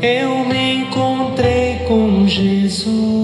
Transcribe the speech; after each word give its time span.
eu 0.00 0.44
me 0.44 0.74
encontrei 0.74 1.80
com 1.86 2.26
Jesus 2.26 3.17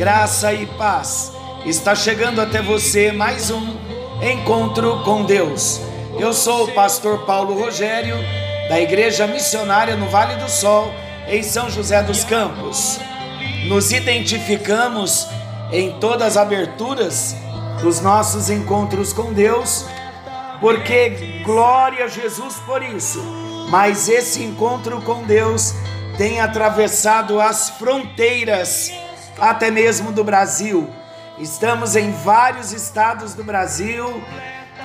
graça 0.00 0.50
e 0.54 0.64
paz. 0.64 1.30
Está 1.66 1.94
chegando 1.94 2.40
até 2.40 2.62
você 2.62 3.12
mais 3.12 3.50
um 3.50 3.76
encontro 4.22 5.02
com 5.04 5.24
Deus. 5.24 5.78
Eu 6.18 6.32
sou 6.32 6.64
o 6.64 6.72
pastor 6.72 7.26
Paulo 7.26 7.52
Rogério, 7.60 8.16
da 8.70 8.80
Igreja 8.80 9.26
Missionária 9.26 9.96
no 9.96 10.08
Vale 10.08 10.36
do 10.36 10.50
Sol, 10.50 10.90
em 11.28 11.42
São 11.42 11.68
José 11.68 12.02
dos 12.02 12.24
Campos. 12.24 12.98
Nos 13.66 13.92
identificamos 13.92 15.28
em 15.70 15.92
todas 16.00 16.28
as 16.28 16.36
aberturas 16.38 17.36
dos 17.82 18.00
nossos 18.00 18.48
encontros 18.48 19.12
com 19.12 19.34
Deus, 19.34 19.84
porque 20.62 21.42
glória 21.44 22.06
a 22.06 22.08
Jesus 22.08 22.54
por 22.64 22.82
isso. 22.82 23.22
Mas 23.68 24.08
esse 24.08 24.42
encontro 24.42 25.02
com 25.02 25.24
Deus 25.24 25.74
tem 26.16 26.40
atravessado 26.40 27.38
as 27.38 27.68
fronteiras, 27.68 28.90
até 29.40 29.70
mesmo 29.70 30.12
do 30.12 30.22
Brasil. 30.22 30.88
Estamos 31.38 31.96
em 31.96 32.12
vários 32.12 32.72
estados 32.72 33.34
do 33.34 33.42
Brasil 33.42 34.22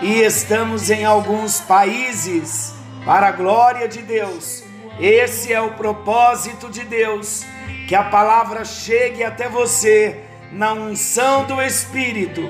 e 0.02 0.22
estamos 0.22 0.90
em 0.90 1.04
alguns 1.04 1.60
países, 1.60 2.74
para 3.06 3.28
a 3.28 3.32
glória 3.32 3.88
de 3.88 4.02
Deus. 4.02 4.64
Esse 5.00 5.52
é 5.52 5.62
o 5.62 5.72
propósito 5.72 6.70
de 6.70 6.84
Deus, 6.86 7.46
que 7.88 7.94
a 7.94 8.04
palavra 8.04 8.64
chegue 8.64 9.24
até 9.24 9.50
você 9.50 10.24
na 10.52 10.72
unção 10.72 11.44
do 11.46 11.62
Espírito, 11.62 12.50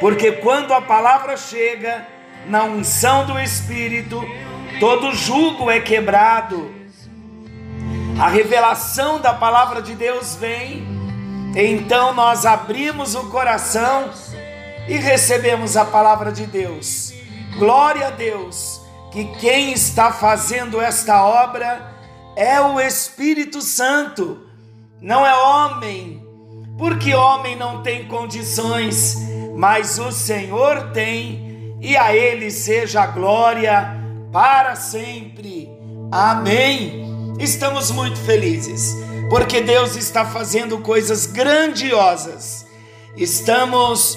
porque 0.00 0.32
quando 0.32 0.72
a 0.72 0.80
palavra 0.80 1.36
chega 1.36 2.06
na 2.46 2.64
unção 2.64 3.26
do 3.26 3.38
Espírito, 3.38 4.24
todo 4.80 5.12
jugo 5.12 5.70
é 5.70 5.80
quebrado. 5.80 6.74
A 8.18 8.28
revelação 8.28 9.20
da 9.20 9.34
palavra 9.34 9.82
de 9.82 9.94
Deus 9.94 10.36
vem, 10.36 10.93
então 11.54 12.12
nós 12.12 12.44
abrimos 12.44 13.14
o 13.14 13.30
coração 13.30 14.10
e 14.88 14.96
recebemos 14.96 15.76
a 15.76 15.84
palavra 15.84 16.32
de 16.32 16.46
Deus. 16.46 17.12
Glória 17.58 18.08
a 18.08 18.10
Deus, 18.10 18.80
que 19.12 19.24
quem 19.36 19.72
está 19.72 20.12
fazendo 20.12 20.80
esta 20.80 21.24
obra 21.24 21.94
é 22.36 22.60
o 22.60 22.80
Espírito 22.80 23.62
Santo, 23.62 24.40
não 25.00 25.24
é 25.24 25.32
homem, 25.36 26.20
porque 26.76 27.14
homem 27.14 27.54
não 27.54 27.82
tem 27.82 28.08
condições, 28.08 29.16
mas 29.54 29.98
o 29.98 30.10
Senhor 30.10 30.90
tem, 30.92 31.78
e 31.80 31.96
a 31.96 32.14
Ele 32.14 32.50
seja 32.50 33.02
a 33.02 33.06
glória 33.06 33.94
para 34.32 34.74
sempre. 34.74 35.68
Amém. 36.10 37.04
Estamos 37.38 37.90
muito 37.90 38.18
felizes, 38.18 38.96
porque 39.34 39.60
Deus 39.60 39.96
está 39.96 40.24
fazendo 40.24 40.78
coisas 40.78 41.26
grandiosas. 41.26 42.64
Estamos 43.16 44.16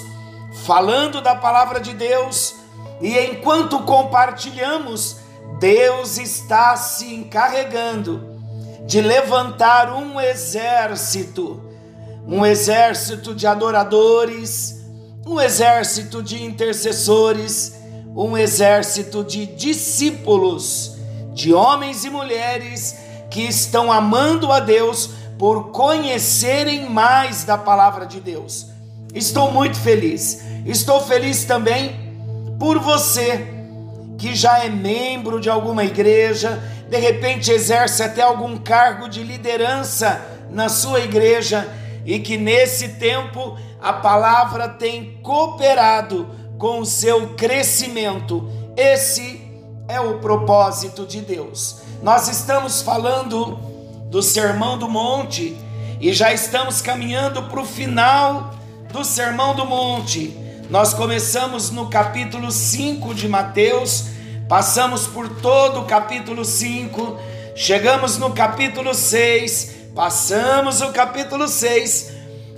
falando 0.64 1.20
da 1.20 1.34
palavra 1.34 1.80
de 1.80 1.92
Deus 1.92 2.54
e 3.00 3.18
enquanto 3.18 3.80
compartilhamos, 3.80 5.16
Deus 5.58 6.18
está 6.18 6.76
se 6.76 7.12
encarregando 7.12 8.38
de 8.86 9.00
levantar 9.00 9.92
um 9.92 10.20
exército, 10.20 11.64
um 12.24 12.46
exército 12.46 13.34
de 13.34 13.44
adoradores, 13.44 14.86
um 15.26 15.40
exército 15.40 16.22
de 16.22 16.44
intercessores, 16.44 17.74
um 18.14 18.36
exército 18.36 19.24
de 19.24 19.46
discípulos, 19.46 20.96
de 21.34 21.52
homens 21.52 22.04
e 22.04 22.08
mulheres 22.08 23.07
que 23.30 23.42
estão 23.42 23.92
amando 23.92 24.50
a 24.50 24.60
Deus 24.60 25.10
por 25.38 25.70
conhecerem 25.70 26.88
mais 26.88 27.44
da 27.44 27.56
palavra 27.56 28.06
de 28.06 28.20
Deus. 28.20 28.66
Estou 29.14 29.52
muito 29.52 29.78
feliz. 29.78 30.42
Estou 30.66 31.00
feliz 31.00 31.44
também 31.44 32.08
por 32.58 32.78
você 32.78 33.54
que 34.18 34.34
já 34.34 34.64
é 34.64 34.68
membro 34.68 35.40
de 35.40 35.48
alguma 35.48 35.84
igreja, 35.84 36.60
de 36.90 36.98
repente 36.98 37.52
exerce 37.52 38.02
até 38.02 38.20
algum 38.20 38.56
cargo 38.58 39.08
de 39.08 39.22
liderança 39.22 40.20
na 40.50 40.68
sua 40.68 41.00
igreja 41.00 41.68
e 42.04 42.18
que 42.18 42.36
nesse 42.36 42.88
tempo 42.94 43.56
a 43.80 43.92
palavra 43.92 44.68
tem 44.68 45.20
cooperado 45.22 46.28
com 46.58 46.80
o 46.80 46.86
seu 46.86 47.34
crescimento. 47.34 48.50
Esse 48.76 49.47
é 49.88 49.98
o 49.98 50.18
propósito 50.18 51.06
de 51.06 51.22
Deus. 51.22 51.76
Nós 52.02 52.28
estamos 52.28 52.82
falando 52.82 53.56
do 54.10 54.22
Sermão 54.22 54.76
do 54.76 54.86
Monte 54.86 55.56
e 55.98 56.12
já 56.12 56.32
estamos 56.32 56.82
caminhando 56.82 57.44
para 57.44 57.60
o 57.60 57.64
final 57.64 58.54
do 58.92 59.02
Sermão 59.02 59.54
do 59.54 59.64
Monte. 59.64 60.36
Nós 60.68 60.92
começamos 60.92 61.70
no 61.70 61.88
capítulo 61.88 62.52
5 62.52 63.14
de 63.14 63.26
Mateus, 63.26 64.04
passamos 64.46 65.06
por 65.06 65.26
todo 65.40 65.80
o 65.80 65.84
capítulo 65.86 66.44
5, 66.44 67.18
chegamos 67.56 68.18
no 68.18 68.34
capítulo 68.34 68.92
6, 68.92 69.76
passamos 69.94 70.82
o 70.82 70.92
capítulo 70.92 71.48
6, 71.48 72.12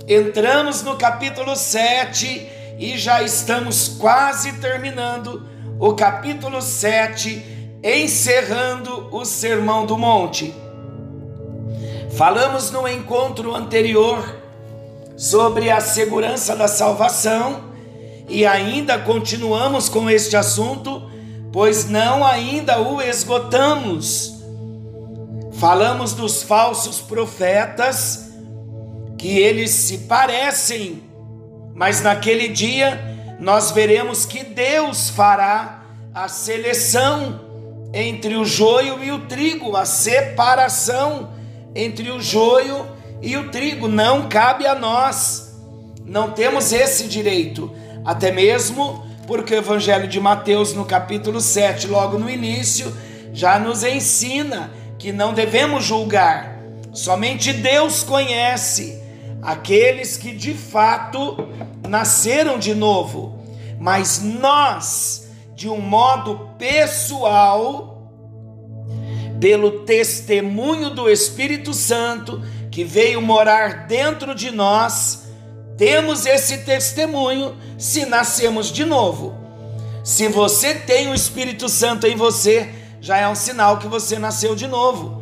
entramos 0.05 0.83
no 0.83 0.97
capítulo 0.97 1.55
7 1.55 2.75
e 2.77 2.97
já 2.97 3.23
estamos 3.23 3.87
quase 3.87 4.51
terminando 4.53 5.49
o 5.81 5.95
capítulo 5.95 6.61
7, 6.61 7.43
encerrando 7.83 9.07
o 9.11 9.25
Sermão 9.25 9.83
do 9.83 9.97
Monte. 9.97 10.53
Falamos 12.11 12.69
no 12.69 12.87
encontro 12.87 13.55
anterior 13.55 14.23
sobre 15.17 15.71
a 15.71 15.81
segurança 15.81 16.55
da 16.55 16.67
salvação 16.67 17.71
e 18.29 18.45
ainda 18.45 18.99
continuamos 18.99 19.89
com 19.89 20.07
este 20.07 20.37
assunto, 20.37 21.01
pois 21.51 21.89
não 21.89 22.23
ainda 22.23 22.79
o 22.79 23.01
esgotamos. 23.01 24.35
Falamos 25.53 26.13
dos 26.13 26.43
falsos 26.43 26.99
profetas, 26.99 28.29
que 29.17 29.39
eles 29.39 29.71
se 29.71 29.97
parecem, 29.99 31.01
mas 31.73 32.01
naquele 32.01 32.49
dia 32.49 33.10
nós 33.41 33.71
veremos 33.71 34.23
que 34.23 34.43
Deus 34.43 35.09
fará 35.09 35.81
a 36.13 36.27
seleção 36.27 37.41
entre 37.91 38.35
o 38.35 38.45
joio 38.45 39.03
e 39.03 39.11
o 39.11 39.21
trigo, 39.21 39.75
a 39.75 39.83
separação 39.83 41.31
entre 41.73 42.11
o 42.11 42.21
joio 42.21 42.85
e 43.19 43.35
o 43.35 43.49
trigo. 43.49 43.87
Não 43.87 44.29
cabe 44.29 44.67
a 44.67 44.75
nós, 44.75 45.59
não 46.05 46.29
temos 46.29 46.71
esse 46.71 47.07
direito, 47.07 47.71
até 48.05 48.31
mesmo 48.31 49.03
porque 49.25 49.55
o 49.55 49.57
Evangelho 49.57 50.07
de 50.07 50.19
Mateus, 50.19 50.75
no 50.75 50.85
capítulo 50.85 51.41
7, 51.41 51.87
logo 51.87 52.19
no 52.19 52.29
início, 52.29 52.95
já 53.33 53.57
nos 53.57 53.83
ensina 53.83 54.71
que 54.99 55.11
não 55.11 55.33
devemos 55.33 55.83
julgar, 55.83 56.59
somente 56.93 57.51
Deus 57.53 58.03
conhece 58.03 59.01
aqueles 59.41 60.15
que 60.15 60.31
de 60.31 60.53
fato 60.53 61.35
nasceram 61.91 62.57
de 62.57 62.73
novo, 62.73 63.37
mas 63.77 64.21
nós, 64.21 65.27
de 65.53 65.67
um 65.67 65.81
modo 65.81 66.51
pessoal, 66.57 68.09
pelo 69.41 69.81
testemunho 69.81 70.91
do 70.91 71.09
Espírito 71.09 71.73
Santo 71.73 72.41
que 72.71 72.85
veio 72.85 73.21
morar 73.21 73.87
dentro 73.87 74.33
de 74.33 74.51
nós, 74.51 75.23
temos 75.77 76.25
esse 76.25 76.59
testemunho 76.59 77.57
se 77.77 78.05
nascemos 78.05 78.71
de 78.71 78.85
novo. 78.85 79.35
Se 80.01 80.29
você 80.29 80.73
tem 80.73 81.09
o 81.09 81.13
Espírito 81.13 81.67
Santo 81.67 82.07
em 82.07 82.15
você, 82.15 82.69
já 83.01 83.17
é 83.17 83.27
um 83.27 83.35
sinal 83.35 83.79
que 83.79 83.87
você 83.87 84.17
nasceu 84.17 84.55
de 84.55 84.65
novo. 84.65 85.21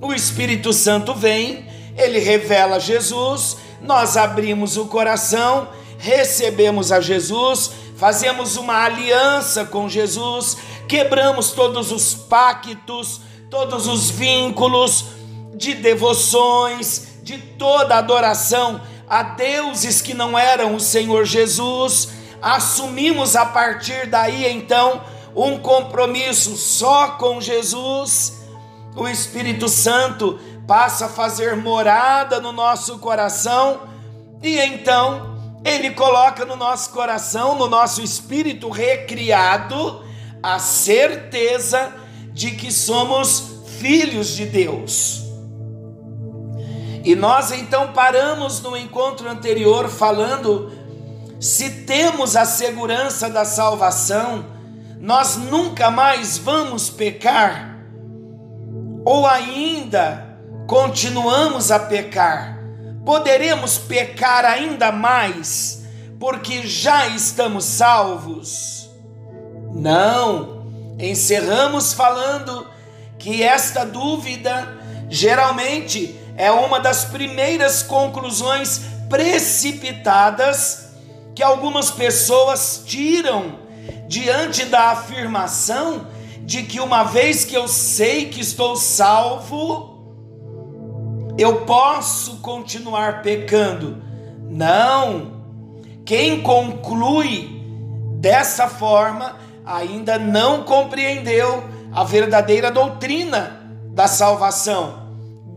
O 0.00 0.12
Espírito 0.12 0.72
Santo 0.72 1.14
vem, 1.14 1.64
ele 1.96 2.18
revela 2.18 2.80
Jesus, 2.80 3.58
nós 3.80 4.16
abrimos 4.16 4.76
o 4.76 4.86
coração 4.86 5.68
recebemos 5.98 6.90
a 6.92 7.00
Jesus, 7.00 7.70
fazemos 7.96 8.56
uma 8.56 8.84
aliança 8.84 9.64
com 9.64 9.88
Jesus, 9.88 10.56
quebramos 10.88 11.50
todos 11.50 11.92
os 11.92 12.14
pactos, 12.14 13.20
todos 13.50 13.86
os 13.86 14.08
vínculos 14.08 15.06
de 15.54 15.74
devoções, 15.74 17.18
de 17.22 17.36
toda 17.36 17.96
adoração 17.96 18.80
a 19.08 19.22
deuses 19.22 20.02
que 20.02 20.14
não 20.14 20.38
eram 20.38 20.74
o 20.74 20.80
Senhor 20.80 21.24
Jesus, 21.24 22.10
assumimos 22.42 23.34
a 23.34 23.46
partir 23.46 24.06
daí 24.06 24.46
então 24.46 25.02
um 25.34 25.58
compromisso 25.58 26.56
só 26.56 27.12
com 27.12 27.40
Jesus. 27.40 28.42
O 28.94 29.08
Espírito 29.08 29.68
Santo 29.68 30.38
passa 30.66 31.06
a 31.06 31.08
fazer 31.08 31.56
morada 31.56 32.40
no 32.40 32.52
nosso 32.52 32.98
coração 32.98 33.80
e 34.42 34.58
então 34.58 35.27
ele 35.64 35.90
coloca 35.90 36.44
no 36.44 36.56
nosso 36.56 36.90
coração, 36.90 37.56
no 37.56 37.68
nosso 37.68 38.02
espírito 38.02 38.68
recriado, 38.68 40.04
a 40.42 40.58
certeza 40.58 41.92
de 42.32 42.52
que 42.52 42.70
somos 42.70 43.64
filhos 43.78 44.28
de 44.28 44.46
Deus. 44.46 45.24
E 47.04 47.14
nós 47.14 47.52
então 47.52 47.92
paramos 47.92 48.60
no 48.60 48.76
encontro 48.76 49.28
anterior 49.28 49.88
falando: 49.88 50.70
se 51.40 51.84
temos 51.84 52.36
a 52.36 52.44
segurança 52.44 53.28
da 53.30 53.44
salvação, 53.44 54.44
nós 55.00 55.36
nunca 55.36 55.90
mais 55.90 56.36
vamos 56.36 56.90
pecar, 56.90 57.78
ou 59.04 59.26
ainda 59.26 60.38
continuamos 60.66 61.70
a 61.70 61.78
pecar, 61.78 62.57
poderemos 63.08 63.78
pecar 63.78 64.44
ainda 64.44 64.92
mais, 64.92 65.82
porque 66.20 66.66
já 66.66 67.06
estamos 67.06 67.64
salvos? 67.64 68.90
Não, 69.72 70.66
encerramos 70.98 71.94
falando 71.94 72.66
que 73.18 73.42
esta 73.42 73.86
dúvida 73.86 74.76
geralmente 75.08 76.20
é 76.36 76.50
uma 76.50 76.78
das 76.80 77.06
primeiras 77.06 77.82
conclusões 77.82 78.82
precipitadas 79.08 80.90
que 81.34 81.42
algumas 81.42 81.90
pessoas 81.90 82.82
tiram 82.84 83.58
diante 84.06 84.66
da 84.66 84.90
afirmação 84.90 86.06
de 86.42 86.62
que 86.62 86.78
uma 86.78 87.04
vez 87.04 87.42
que 87.42 87.54
eu 87.54 87.68
sei 87.68 88.28
que 88.28 88.42
estou 88.42 88.76
salvo, 88.76 89.87
eu 91.38 91.62
posso 91.62 92.38
continuar 92.38 93.22
pecando. 93.22 94.02
Não. 94.50 95.38
Quem 96.04 96.42
conclui 96.42 97.62
dessa 98.18 98.66
forma 98.68 99.36
ainda 99.64 100.18
não 100.18 100.64
compreendeu 100.64 101.62
a 101.92 102.02
verdadeira 102.02 102.70
doutrina 102.70 103.62
da 103.92 104.08
salvação 104.08 105.08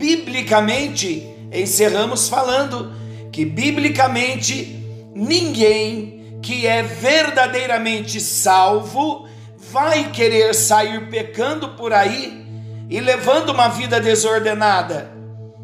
biblicamente, 0.02 1.28
encerramos 1.54 2.28
falando 2.28 2.92
que 3.32 3.46
biblicamente 3.46 4.84
ninguém 5.14 6.40
que 6.42 6.66
é 6.66 6.82
verdadeiramente 6.82 8.20
salvo 8.20 9.28
vai 9.72 10.10
querer 10.10 10.56
sair 10.56 11.08
pecando 11.12 11.70
por 11.70 11.94
aí 11.94 12.44
e 12.90 13.00
levando 13.00 13.50
uma 13.50 13.68
vida 13.68 14.02
desordenada. 14.02 15.21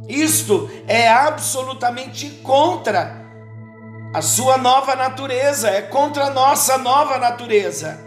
Isto 0.07 0.69
é 0.87 1.09
absolutamente 1.09 2.29
contra 2.43 3.25
a 4.13 4.21
sua 4.21 4.57
nova 4.57 4.95
natureza, 4.95 5.69
é 5.69 5.81
contra 5.81 6.25
a 6.25 6.29
nossa 6.29 6.77
nova 6.77 7.17
natureza. 7.17 7.99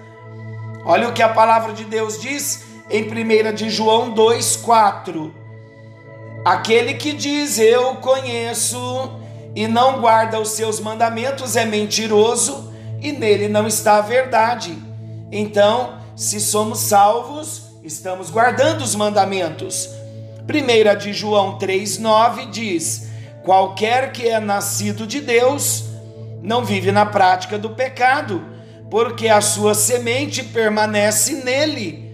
Olha 0.84 1.08
o 1.08 1.12
que 1.12 1.22
a 1.22 1.28
palavra 1.28 1.72
de 1.72 1.84
Deus 1.84 2.20
diz 2.20 2.64
em 2.88 3.04
1 3.04 3.52
de 3.52 3.68
João 3.68 4.14
2:4. 4.14 5.32
Aquele 6.44 6.94
que 6.94 7.12
diz 7.12 7.58
eu 7.58 7.96
conheço 7.96 9.12
e 9.54 9.68
não 9.68 10.00
guarda 10.00 10.40
os 10.40 10.50
seus 10.50 10.80
mandamentos 10.80 11.54
é 11.54 11.66
mentiroso 11.66 12.72
e 13.00 13.12
nele 13.12 13.46
não 13.46 13.66
está 13.66 13.98
a 13.98 14.00
verdade. 14.00 14.76
Então, 15.30 15.98
se 16.16 16.40
somos 16.40 16.80
salvos, 16.80 17.62
estamos 17.84 18.30
guardando 18.30 18.80
os 18.80 18.94
mandamentos. 18.94 19.99
1 20.50 20.98
de 20.98 21.12
João 21.12 21.58
3,9 21.58 22.50
diz: 22.50 23.08
Qualquer 23.44 24.12
que 24.12 24.28
é 24.28 24.40
nascido 24.40 25.06
de 25.06 25.20
Deus 25.20 25.84
não 26.42 26.64
vive 26.64 26.90
na 26.90 27.06
prática 27.06 27.58
do 27.58 27.70
pecado, 27.70 28.44
porque 28.90 29.28
a 29.28 29.40
sua 29.40 29.74
semente 29.74 30.42
permanece 30.42 31.34
nele 31.44 32.12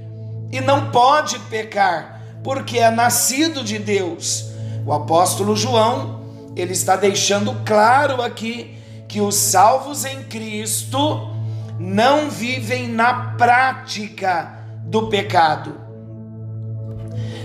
e 0.52 0.60
não 0.60 0.90
pode 0.90 1.38
pecar 1.50 2.16
porque 2.46 2.78
é 2.78 2.88
nascido 2.92 3.64
de 3.64 3.76
Deus. 3.76 4.50
O 4.86 4.92
apóstolo 4.92 5.56
João, 5.56 6.20
ele 6.54 6.74
está 6.74 6.94
deixando 6.94 7.52
claro 7.64 8.22
aqui 8.22 8.78
que 9.08 9.20
os 9.20 9.34
salvos 9.34 10.04
em 10.04 10.22
Cristo 10.22 11.28
não 11.76 12.30
vivem 12.30 12.86
na 12.86 13.32
prática 13.36 14.64
do 14.84 15.08
pecado. 15.08 15.85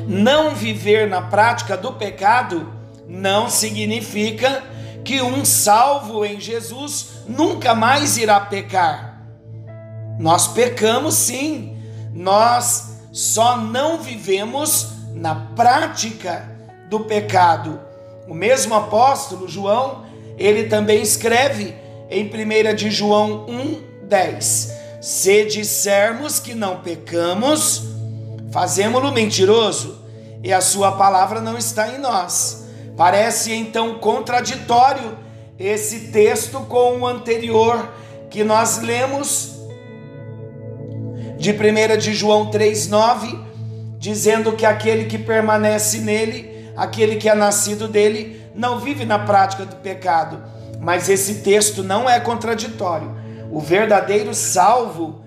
Não 0.07 0.56
viver 0.56 1.07
na 1.07 1.21
prática 1.21 1.77
do 1.77 1.94
pecado 1.94 2.71
não 3.07 3.50
significa 3.50 4.63
que 5.03 5.21
um 5.21 5.44
salvo 5.44 6.24
em 6.24 6.39
Jesus 6.39 7.24
nunca 7.27 7.74
mais 7.75 8.18
irá 8.18 8.39
pecar. 8.39 9.21
Nós 10.19 10.48
pecamos 10.48 11.15
sim, 11.15 11.77
nós 12.13 13.00
só 13.12 13.57
não 13.57 13.98
vivemos 13.98 14.89
na 15.13 15.36
prática 15.36 16.50
do 16.89 17.01
pecado. 17.01 17.80
O 18.27 18.33
mesmo 18.33 18.75
apóstolo 18.75 19.47
João, 19.47 20.06
ele 20.38 20.65
também 20.65 21.01
escreve 21.01 21.75
em 22.09 22.30
1 22.30 22.75
de 22.75 22.92
João 22.92 23.45
1:10. 23.47 24.71
Se 25.01 25.45
dissermos 25.45 26.39
que 26.39 26.54
não 26.54 26.77
pecamos, 26.81 27.83
fazemos-lo 28.51 29.12
mentiroso, 29.12 30.01
e 30.44 30.51
a 30.51 30.62
sua 30.62 30.94
palavra 30.94 31.39
não 31.39 31.57
está 31.57 31.89
em 31.89 32.00
nós. 32.00 32.65
Parece 32.98 33.53
então 33.53 33.95
contraditório 33.95 35.18
esse 35.57 36.12
texto 36.12 36.59
com 36.62 37.00
o 37.00 37.07
anterior 37.07 37.89
que 38.30 38.44
nós 38.44 38.81
lemos 38.81 39.56
de 41.37 41.52
1 41.52 41.97
de 41.97 42.14
João 42.14 42.49
3,9, 42.49 43.40
dizendo 43.97 44.54
que 44.54 44.66
aquele 44.66 45.06
que 45.06 45.18
permanece 45.18 45.99
nele, 45.99 46.71
aquele 46.76 47.16
que 47.16 47.30
é 47.30 47.35
nascido 47.35 47.87
dele, 47.87 48.42
não 48.56 48.80
vive 48.80 49.06
na 49.06 49.19
prática 49.19 49.66
do 49.66 49.76
pecado. 49.78 50.42
Mas 50.80 51.09
esse 51.09 51.35
texto 51.42 51.83
não 51.83 52.09
é 52.09 52.19
contraditório. 52.19 53.16
O 53.52 53.59
verdadeiro 53.59 54.33
salvo, 54.33 55.20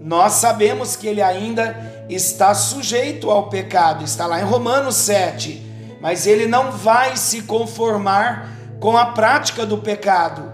nós 0.00 0.34
sabemos 0.34 0.96
que 0.96 1.06
ele 1.06 1.20
ainda 1.20 2.04
está 2.08 2.54
sujeito 2.54 3.30
ao 3.30 3.48
pecado, 3.48 4.02
está 4.04 4.26
lá 4.26 4.40
em 4.40 4.44
Romanos 4.44 4.96
7, 4.96 5.62
mas 6.00 6.26
ele 6.26 6.46
não 6.46 6.72
vai 6.72 7.16
se 7.18 7.42
conformar 7.42 8.50
com 8.80 8.96
a 8.96 9.06
prática 9.06 9.66
do 9.66 9.76
pecado. 9.78 10.50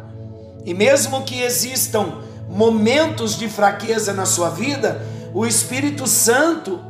E 0.65 0.75
mesmo 0.75 1.23
que 1.23 1.41
existam 1.41 2.23
momentos 2.49 3.39
de 3.39 3.49
fraqueza 3.49 4.13
na 4.13 4.27
sua 4.27 4.51
vida, 4.51 5.07
o 5.33 5.47
Espírito 5.47 6.09
Santo, 6.09 6.81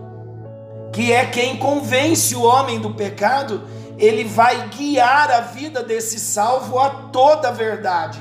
que 0.92 1.12
é 1.12 1.26
quem 1.26 1.58
convence 1.58 2.34
o 2.34 2.42
homem 2.42 2.80
do 2.80 2.94
pecado, 2.94 3.62
ele 3.98 4.24
vai 4.24 4.68
guiar 4.68 5.30
a 5.30 5.40
vida 5.40 5.82
desse 5.82 6.18
salvo 6.18 6.78
a 6.78 6.88
toda 6.88 7.48
a 7.48 7.52
verdade. 7.52 8.18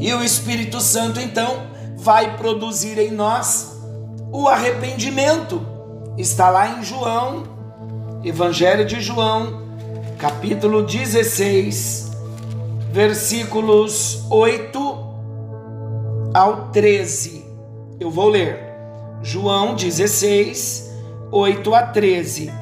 E 0.00 0.12
o 0.14 0.24
Espírito 0.24 0.80
Santo 0.80 1.20
então 1.20 1.73
vai 2.04 2.36
produzir 2.36 2.98
em 2.98 3.10
nós 3.10 3.82
o 4.30 4.46
arrependimento. 4.46 5.66
Está 6.18 6.50
lá 6.50 6.78
em 6.78 6.82
João, 6.84 7.44
Evangelho 8.22 8.84
de 8.84 9.00
João, 9.00 9.62
capítulo 10.18 10.82
16, 10.82 12.12
versículos 12.92 14.22
8 14.30 14.78
ao 16.34 16.68
13. 16.68 17.42
Eu 17.98 18.10
vou 18.10 18.28
ler. 18.28 18.60
João 19.22 19.74
16, 19.74 20.92
8 21.32 21.74
a 21.74 21.86
13. 21.86 22.52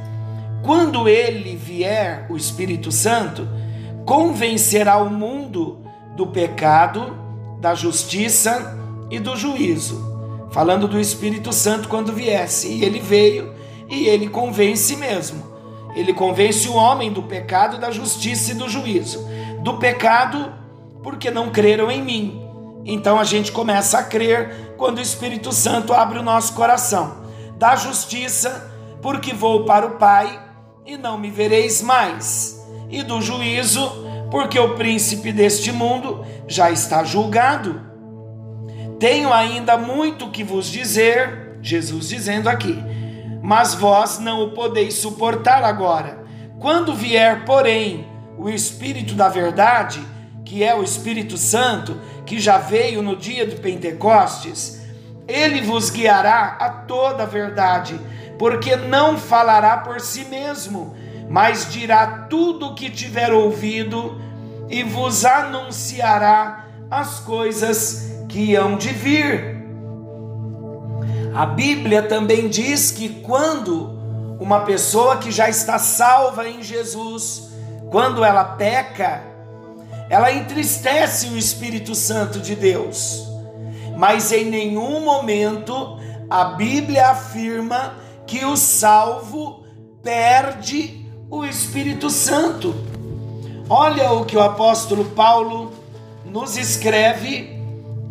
Quando 0.63 1.09
ele 1.09 1.57
vier, 1.57 2.27
o 2.31 2.37
Espírito 2.37 2.93
Santo, 2.93 3.49
convencerá 4.07 4.99
o 4.99 5.11
mundo 5.11 5.81
do 6.17 6.29
pecado, 6.29 7.17
da 7.61 7.75
justiça 7.75 8.79
e 9.13 9.21
do 9.21 9.37
juízo. 9.37 10.11
Falando 10.51 10.89
do 10.89 10.99
Espírito 10.99 11.53
Santo 11.53 11.87
quando 11.87 12.13
viesse. 12.13 12.69
E 12.69 12.83
ele 12.83 12.99
veio 12.99 13.53
e 13.89 14.07
ele 14.07 14.29
convence 14.29 14.97
mesmo. 14.97 15.53
Ele 15.95 16.15
convence 16.15 16.67
o 16.67 16.75
homem 16.75 17.13
do 17.13 17.23
pecado, 17.23 17.79
da 17.79 17.91
justiça 17.91 18.53
e 18.53 18.55
do 18.55 18.69
juízo. 18.71 19.29
Do 19.61 19.75
pecado, 19.75 20.51
porque 21.03 21.31
não 21.31 21.51
creram 21.51 21.91
em 21.91 22.03
mim. 22.03 22.43
Então 22.87 23.21
a 23.21 23.25
gente 23.25 23.53
começa 23.53 23.99
a 23.99 24.03
crer 24.03 24.75
quando 24.79 24.97
o 24.97 25.03
Espírito 25.03 25.53
Santo 25.53 25.93
abre 25.93 26.19
o 26.19 26.23
nosso 26.23 26.55
coração. 26.55 27.23
Da 27.59 27.77
justiça, 27.77 28.73
porque 29.03 29.35
vou 29.35 29.67
para 29.67 29.87
o 29.87 29.99
Pai 29.99 30.43
e 30.87 30.97
não 30.97 31.19
me 31.19 31.31
vereis 31.31 31.83
mais. 31.83 32.59
E 32.89 33.03
do 33.03 33.21
juízo, 33.21 33.91
porque 34.31 34.59
o 34.59 34.75
príncipe 34.75 35.33
deste 35.33 35.71
mundo 35.71 36.25
já 36.49 36.71
está 36.71 37.05
julgado. 37.05 37.92
Tenho 39.03 39.33
ainda 39.33 39.77
muito 39.77 40.31
que 40.31 40.45
vos 40.45 40.71
dizer, 40.71 41.59
Jesus 41.61 42.11
dizendo 42.11 42.49
aqui, 42.49 42.81
mas 43.43 43.75
vós 43.75 44.21
não 44.21 44.45
o 44.45 44.51
podeis 44.53 44.95
suportar 44.95 45.65
agora. 45.65 46.25
Quando 46.61 46.95
vier, 46.95 47.45
porém, 47.45 48.07
o 48.39 48.49
Espírito 48.49 49.15
da 49.15 49.29
Verdade, 49.29 50.01
que 50.45 50.63
é 50.63 50.73
o 50.73 50.85
Espírito 50.85 51.37
Santo, 51.37 52.01
que 52.25 52.39
já 52.39 52.59
veio 52.59 53.03
no 53.03 53.17
dia 53.17 53.45
de 53.45 53.57
Pentecostes, 53.57 54.81
ele 55.27 55.61
vos 55.63 55.91
guiará 55.91 56.57
a 56.61 56.71
toda 56.71 57.25
a 57.25 57.27
verdade, 57.27 58.01
porque 58.39 58.77
não 58.77 59.19
falará 59.19 59.79
por 59.79 60.01
si 60.01 60.27
mesmo, 60.27 60.95
mas 61.29 61.73
dirá 61.73 62.29
tudo 62.31 62.67
o 62.67 62.75
que 62.77 62.89
tiver 62.89 63.33
ouvido 63.33 64.23
e 64.71 64.85
vos 64.85 65.25
anunciará 65.25 66.69
as 66.89 67.19
coisas 67.19 68.12
que 68.33 68.57
hão 68.57 68.77
de 68.77 68.89
vir. 68.89 69.63
A 71.35 71.45
Bíblia 71.45 72.03
também 72.03 72.49
diz 72.49 72.91
que 72.91 73.21
quando 73.21 73.91
uma 74.41 74.61
pessoa 74.61 75.19
que 75.19 75.31
já 75.31 75.51
está 75.51 75.79
salva 75.79 76.49
em 76.49 76.63
Jesus, 76.63 77.51
quando 77.91 78.25
ela 78.25 78.43
peca, 78.43 79.23
ela 80.09 80.33
entristece 80.33 81.29
o 81.29 81.37
Espírito 81.37 81.95
Santo 81.95 82.41
de 82.41 82.57
Deus. 82.57 83.23
Mas 83.99 84.33
em 84.33 84.47
nenhum 84.47 85.05
momento 85.05 85.99
a 86.29 86.45
Bíblia 86.45 87.09
afirma 87.09 87.97
que 88.27 88.45
o 88.47 88.57
salvo 88.57 89.63
perde 90.03 91.07
o 91.31 91.45
Espírito 91.45 92.09
Santo. 92.09 92.75
Olha 93.69 94.13
o 94.13 94.25
que 94.25 94.37
o 94.37 94.43
apóstolo 94.43 95.05
Paulo 95.05 95.73
nos 96.25 96.57
escreve 96.57 97.62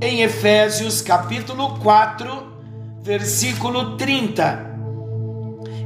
em 0.01 0.22
Efésios 0.24 1.00
capítulo 1.00 1.77
4, 1.77 2.51
versículo 3.03 3.96
30. 3.98 4.72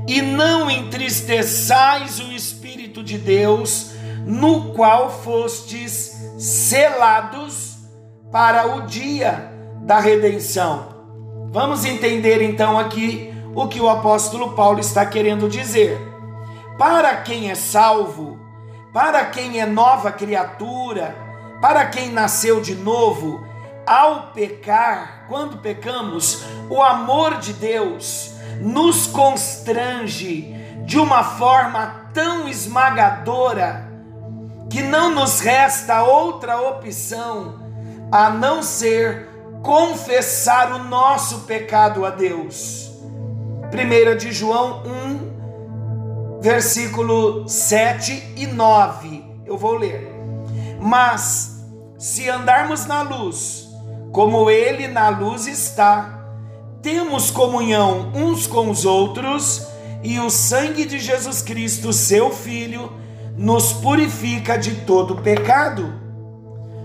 E 0.07 0.21
não 0.21 0.71
entristeçais 0.71 2.21
o 2.21 2.31
Espírito 2.31 3.03
de 3.03 3.17
Deus, 3.17 3.91
no 4.25 4.73
qual 4.73 5.11
fostes 5.21 6.15
selados 6.39 7.75
para 8.31 8.77
o 8.77 8.87
dia 8.87 9.51
da 9.81 9.99
redenção. 9.99 10.95
Vamos 11.51 11.83
entender 11.83 12.41
então 12.41 12.79
aqui 12.79 13.33
o 13.53 13.67
que 13.67 13.81
o 13.81 13.89
apóstolo 13.89 14.53
Paulo 14.53 14.79
está 14.79 15.05
querendo 15.05 15.49
dizer. 15.49 15.99
Para 16.77 17.17
quem 17.17 17.51
é 17.51 17.55
salvo, 17.55 18.39
para 18.93 19.25
quem 19.25 19.59
é 19.59 19.65
nova 19.65 20.09
criatura, 20.09 21.13
para 21.59 21.85
quem 21.87 22.11
nasceu 22.11 22.61
de 22.61 22.75
novo, 22.75 23.44
ao 23.85 24.27
pecar, 24.33 25.25
quando 25.27 25.57
pecamos, 25.57 26.43
o 26.69 26.81
amor 26.81 27.37
de 27.37 27.53
Deus 27.53 28.31
nos 28.59 29.07
constrange 29.07 30.53
de 30.85 30.99
uma 30.99 31.23
forma 31.23 32.09
tão 32.13 32.47
esmagadora 32.47 33.91
que 34.69 34.81
não 34.81 35.13
nos 35.13 35.39
resta 35.39 36.03
outra 36.03 36.61
opção 36.61 37.63
a 38.11 38.29
não 38.29 38.61
ser 38.63 39.29
confessar 39.61 40.71
o 40.73 40.83
nosso 40.83 41.41
pecado 41.41 42.05
a 42.05 42.09
Deus. 42.09 42.91
1 43.73 44.17
de 44.17 44.31
João 44.31 44.83
1, 44.85 46.39
versículo 46.41 47.49
7 47.49 48.33
e 48.35 48.47
9. 48.47 49.23
Eu 49.45 49.57
vou 49.57 49.75
ler. 49.75 50.13
Mas 50.79 51.65
se 51.97 52.29
andarmos 52.29 52.85
na 52.85 53.01
luz, 53.01 53.64
como 54.15 54.49
ele 54.49 54.87
na 54.87 55.09
luz 55.09 55.45
está, 55.45 56.25
temos 56.81 57.29
comunhão 57.29 58.13
uns 58.15 58.47
com 58.47 58.69
os 58.69 58.85
outros, 58.85 59.67
e 60.01 60.17
o 60.21 60.29
sangue 60.29 60.85
de 60.85 60.99
Jesus 60.99 61.41
Cristo, 61.41 61.91
seu 61.91 62.31
Filho, 62.31 62.93
nos 63.35 63.73
purifica 63.73 64.57
de 64.57 64.73
todo 64.85 65.17
pecado. 65.17 65.95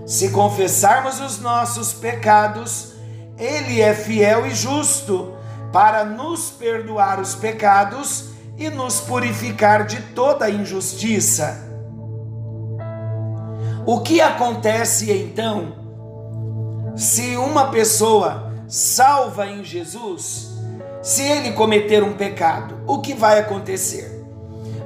Se 0.05 0.31
confessarmos 0.31 1.21
os 1.21 1.39
nossos 1.39 1.93
pecados, 1.93 2.95
Ele 3.39 3.79
é 3.79 3.93
fiel 3.93 4.45
e 4.45 4.53
justo 4.53 5.33
para 5.71 6.03
nos 6.03 6.51
perdoar 6.51 7.17
os 7.17 7.33
pecados 7.33 8.31
e 8.57 8.69
nos 8.69 8.99
purificar 8.99 9.85
de 9.85 10.01
toda 10.13 10.49
injustiça. 10.49 11.65
O 13.85 14.01
que 14.01 14.19
acontece 14.19 15.09
então 15.09 15.79
se 16.95 17.35
uma 17.37 17.71
pessoa 17.71 18.51
salva 18.67 19.47
em 19.47 19.63
Jesus, 19.63 20.49
se 21.01 21.23
ele 21.23 21.53
cometer 21.53 22.03
um 22.03 22.13
pecado? 22.13 22.79
O 22.85 22.99
que 22.99 23.13
vai 23.13 23.39
acontecer? 23.39 24.23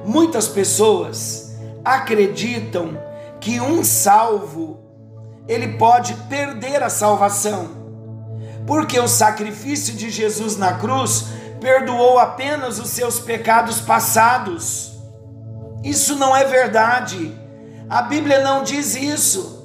Muitas 0.06 0.48
pessoas 0.48 1.56
acreditam 1.84 2.98
que 3.40 3.60
um 3.60 3.84
salvo 3.84 4.80
ele 5.48 5.78
pode 5.78 6.14
perder 6.30 6.82
a 6.82 6.90
salvação, 6.90 7.70
porque 8.66 9.00
o 9.00 9.08
sacrifício 9.08 9.94
de 9.94 10.10
Jesus 10.10 10.58
na 10.58 10.74
cruz 10.74 11.28
perdoou 11.60 12.18
apenas 12.18 12.80
os 12.80 12.90
seus 12.90 13.20
pecados 13.20 13.82
passados. 13.82 14.94
Isso 15.84 16.16
não 16.16 16.36
é 16.36 16.44
verdade. 16.46 17.36
A 17.90 18.02
Bíblia 18.02 18.42
não 18.42 18.64
diz 18.64 18.96
isso. 18.96 19.65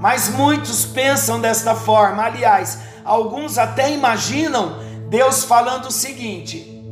Mas 0.00 0.28
muitos 0.28 0.84
pensam 0.84 1.40
desta 1.40 1.76
forma. 1.76 2.24
Aliás, 2.24 2.80
alguns 3.04 3.58
até 3.58 3.92
imaginam 3.92 4.78
Deus 5.08 5.44
falando 5.44 5.86
o 5.86 5.92
seguinte: 5.92 6.82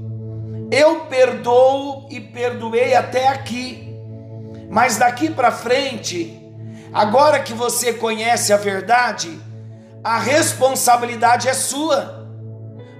Eu 0.70 1.06
perdoo 1.06 2.06
e 2.08 2.20
perdoei 2.20 2.94
até 2.94 3.26
aqui 3.26 3.88
mas 4.68 4.98
daqui 4.98 5.30
para 5.30 5.50
frente, 5.50 6.38
agora 6.92 7.40
que 7.40 7.54
você 7.54 7.94
conhece 7.94 8.52
a 8.52 8.56
verdade, 8.56 9.40
a 10.04 10.18
responsabilidade 10.18 11.48
é 11.48 11.54
sua. 11.54 12.28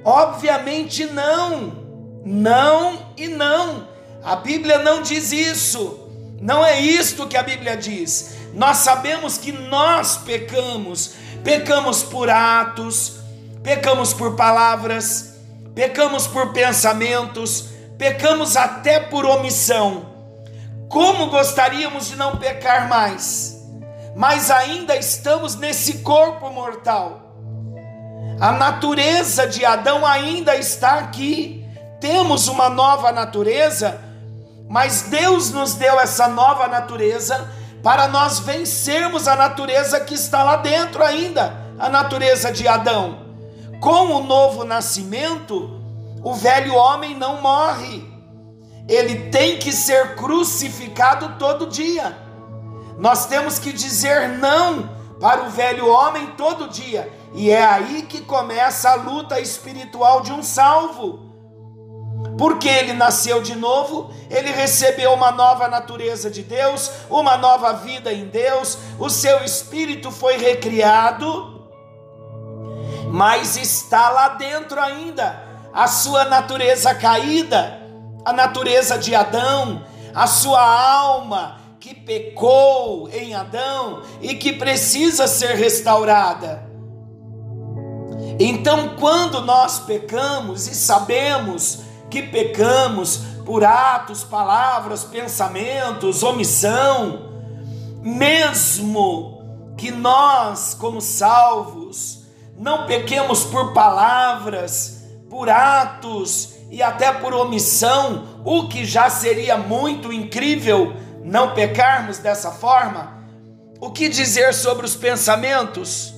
Obviamente 0.03 1.05
não. 1.05 1.87
Não 2.25 3.13
e 3.17 3.29
não. 3.29 3.87
A 4.23 4.37
Bíblia 4.37 4.79
não 4.79 5.03
diz 5.03 5.31
isso. 5.31 6.09
Não 6.41 6.65
é 6.65 6.81
isto 6.81 7.27
que 7.27 7.37
a 7.37 7.43
Bíblia 7.43 7.77
diz. 7.77 8.38
Nós 8.55 8.79
sabemos 8.79 9.39
que 9.39 9.53
nós 9.53 10.17
pecamos. 10.19 11.15
Pecamos 11.45 12.03
por 12.03 12.29
atos, 12.29 13.21
pecamos 13.63 14.13
por 14.13 14.35
palavras, 14.37 15.35
pecamos 15.75 16.27
por 16.27 16.53
pensamentos, 16.53 17.69
pecamos 17.97 18.57
até 18.57 19.01
por 19.01 19.25
omissão. 19.25 20.07
Como 20.89 21.29
gostaríamos 21.29 22.09
de 22.09 22.17
não 22.17 22.37
pecar 22.37 22.89
mais, 22.89 23.63
mas 24.17 24.51
ainda 24.51 24.97
estamos 24.97 25.55
nesse 25.55 25.99
corpo 25.99 26.51
mortal. 26.51 27.35
A 28.41 28.53
natureza 28.53 29.47
de 29.47 29.65
Adão 29.65 30.07
ainda 30.07 30.57
está 30.57 30.95
aqui. 30.95 31.67
Temos 32.01 32.47
uma 32.47 32.69
nova 32.69 33.11
natureza, 33.11 34.01
mas 34.69 35.03
Deus 35.03 35.51
nos 35.51 35.75
deu 35.75 35.99
essa 35.99 36.29
nova 36.29 36.69
natureza 36.69 37.51
para 37.83 38.09
nós 38.09 38.39
vencermos 38.41 39.29
a 39.29 39.37
natureza 39.37 40.01
que 40.01 40.15
está 40.15 40.43
lá 40.43 40.57
dentro 40.57 41.03
ainda, 41.03 41.57
a 41.79 41.89
natureza 41.89 42.51
de 42.51 42.67
Adão. 42.67 43.27
Com 43.81 44.15
o 44.17 44.23
novo 44.23 44.65
nascimento, 44.65 45.81
o 46.23 46.35
velho 46.35 46.75
homem 46.75 47.15
não 47.15 47.41
morre 47.41 48.19
ele 48.89 49.29
tem 49.29 49.59
que 49.59 49.71
ser 49.71 50.17
crucificado 50.17 51.37
todo 51.39 51.67
dia. 51.67 52.17
Nós 52.97 53.27
temos 53.27 53.59
que 53.59 53.71
dizer 53.71 54.31
não 54.39 54.97
para 55.21 55.45
o 55.45 55.51
velho 55.51 55.87
homem 55.87 56.29
todo 56.29 56.69
dia. 56.69 57.13
E 57.35 57.51
é 57.51 57.63
aí 57.63 58.03
que 58.03 58.23
começa 58.23 58.89
a 58.89 58.95
luta 58.95 59.39
espiritual 59.39 60.23
de 60.23 60.33
um 60.33 60.43
salvo. 60.43 61.28
Porque 62.39 62.69
ele 62.69 62.93
nasceu 62.93 63.43
de 63.43 63.57
novo, 63.57 64.11
ele 64.31 64.51
recebeu 64.51 65.13
uma 65.13 65.33
nova 65.33 65.69
natureza 65.69 66.31
de 66.31 66.43
Deus, 66.43 66.91
uma 67.11 67.37
nova 67.37 67.73
vida 67.73 68.13
em 68.13 68.27
Deus, 68.27 68.79
o 68.99 69.11
seu 69.11 69.45
espírito 69.45 70.13
foi 70.13 70.39
recriado, 70.39 71.69
mas 73.11 73.57
está 73.57 74.09
lá 74.11 74.29
dentro 74.29 74.81
ainda 74.81 75.43
a 75.75 75.89
sua 75.89 76.25
natureza 76.25 76.95
caída 76.95 77.89
a 78.29 78.33
natureza 78.33 78.99
de 78.99 79.15
Adão, 79.15 79.85
a 80.15 80.27
sua 80.27 80.61
alma, 80.61 81.59
que 81.81 81.95
pecou 81.95 83.09
em 83.09 83.35
Adão 83.35 84.03
e 84.21 84.35
que 84.35 84.53
precisa 84.53 85.27
ser 85.27 85.55
restaurada. 85.55 86.69
Então, 88.39 88.97
quando 89.01 89.41
nós 89.41 89.79
pecamos 89.79 90.67
e 90.67 90.75
sabemos 90.75 91.81
que 92.11 92.23
pecamos 92.23 93.19
por 93.45 93.65
atos, 93.65 94.25
palavras, 94.25 95.05
pensamentos, 95.05 96.23
omissão, 96.23 97.29
mesmo 98.03 99.39
que 99.77 99.91
nós, 99.91 100.75
como 100.75 101.01
salvos, 101.01 102.25
não 102.59 102.87
pequemos 102.87 103.45
por 103.45 103.73
palavras, 103.73 105.05
por 105.31 105.49
atos 105.49 106.55
e 106.71 106.83
até 106.83 107.13
por 107.13 107.33
omissão, 107.33 108.43
o 108.45 108.69
que 108.69 108.85
já 108.85 109.09
seria 109.09 109.57
muito 109.57 110.13
incrível 110.13 110.95
não 111.25 111.55
pecarmos 111.55 112.19
dessa 112.19 112.51
forma? 112.51 113.19
O 113.81 113.91
que 113.91 114.09
dizer 114.09 114.53
sobre 114.53 114.85
os 114.85 114.97
pensamentos? 114.97 116.13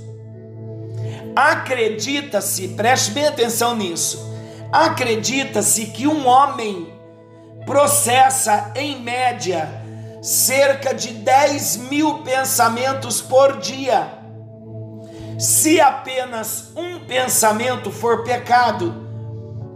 Acredita-se, 1.37 2.69
preste 2.69 3.11
bem 3.13 3.27
atenção 3.27 3.77
nisso. 3.77 4.30
Acredita-se 4.73 5.87
que 5.87 6.07
um 6.07 6.27
homem 6.27 6.93
processa, 7.67 8.73
em 8.75 9.01
média, 9.01 9.69
cerca 10.23 10.95
de 10.95 11.13
10 11.13 11.77
mil 11.89 12.19
pensamentos 12.19 13.21
por 13.21 13.59
dia. 13.59 14.19
Se 15.39 15.81
apenas 15.81 16.71
um 16.77 17.01
pensamento 17.01 17.91
for 17.91 18.23
pecado, 18.25 19.09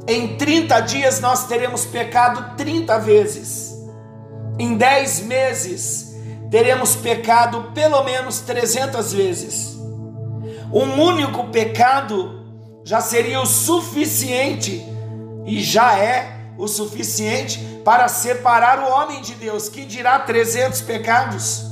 em 0.06 0.36
30 0.36 0.80
dias 0.80 1.20
nós 1.20 1.46
teremos 1.46 1.86
pecado 1.86 2.56
30 2.56 2.98
vezes. 2.98 3.74
Em 4.58 4.76
10 4.76 5.20
meses 5.20 6.14
teremos 6.50 6.94
pecado 6.94 7.72
pelo 7.74 8.04
menos 8.04 8.40
300 8.40 9.12
vezes. 9.12 9.74
Um 10.72 11.00
único 11.00 11.44
pecado 11.48 12.33
já 12.84 13.00
seria 13.00 13.40
o 13.40 13.46
suficiente 13.46 14.84
e 15.46 15.62
já 15.62 15.98
é 15.98 16.36
o 16.58 16.68
suficiente 16.68 17.58
para 17.82 18.06
separar 18.08 18.78
o 18.80 18.90
homem 18.90 19.22
de 19.22 19.34
Deus, 19.34 19.68
que 19.68 19.84
dirá 19.84 20.18
300 20.18 20.82
pecados. 20.82 21.64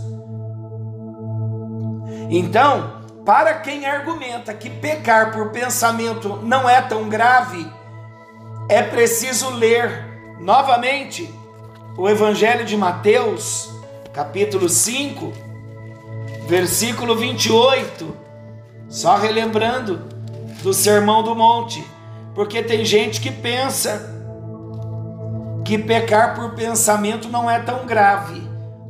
Então, 2.31 3.03
para 3.27 3.55
quem 3.55 3.87
argumenta 3.87 4.55
que 4.55 4.71
pecar 4.71 5.33
por 5.33 5.51
pensamento 5.51 6.41
não 6.43 6.69
é 6.69 6.81
tão 6.81 7.09
grave, 7.09 7.71
é 8.69 8.83
preciso 8.83 9.51
ler 9.51 10.39
novamente 10.41 11.33
o 11.97 12.09
Evangelho 12.09 12.65
de 12.65 12.77
Mateus, 12.77 13.71
capítulo 14.15 14.69
5, 14.69 15.33
versículo 16.49 17.15
28, 17.15 18.17
só 18.89 19.17
relembrando 19.17 20.22
do 20.63 20.73
Sermão 20.73 21.23
do 21.23 21.35
Monte, 21.35 21.85
porque 22.35 22.63
tem 22.63 22.85
gente 22.85 23.21
que 23.21 23.31
pensa 23.31 24.11
que 25.65 25.77
pecar 25.77 26.35
por 26.35 26.51
pensamento 26.51 27.29
não 27.29 27.51
é 27.51 27.59
tão 27.59 27.85
grave. 27.85 28.43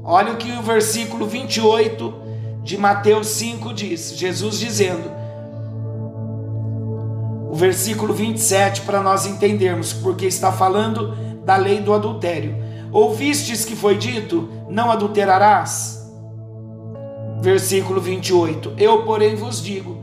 Olha 0.05 0.33
o 0.33 0.37
que 0.37 0.53
o 0.53 0.63
versículo 0.63 1.27
28 1.27 2.15
de 2.63 2.77
Mateus 2.77 3.29
5 3.29 3.73
diz: 3.73 4.17
Jesus 4.17 4.59
dizendo, 4.59 5.11
o 7.51 7.55
versículo 7.55 8.15
27 8.15 8.83
para 8.83 9.03
nós 9.03 9.27
entendermos, 9.27 9.93
porque 9.93 10.27
está 10.27 10.51
falando 10.51 11.15
da 11.45 11.57
lei 11.57 11.81
do 11.81 11.93
adultério. 11.93 12.57
Ouvistes 12.91 13.65
que 13.65 13.77
foi 13.77 13.97
dito: 13.97 14.49
não 14.69 14.91
adulterarás? 14.91 16.01
Versículo 17.41 18.01
28. 18.01 18.75
Eu, 18.79 19.05
porém, 19.05 19.37
vos 19.37 19.63
digo: 19.63 20.02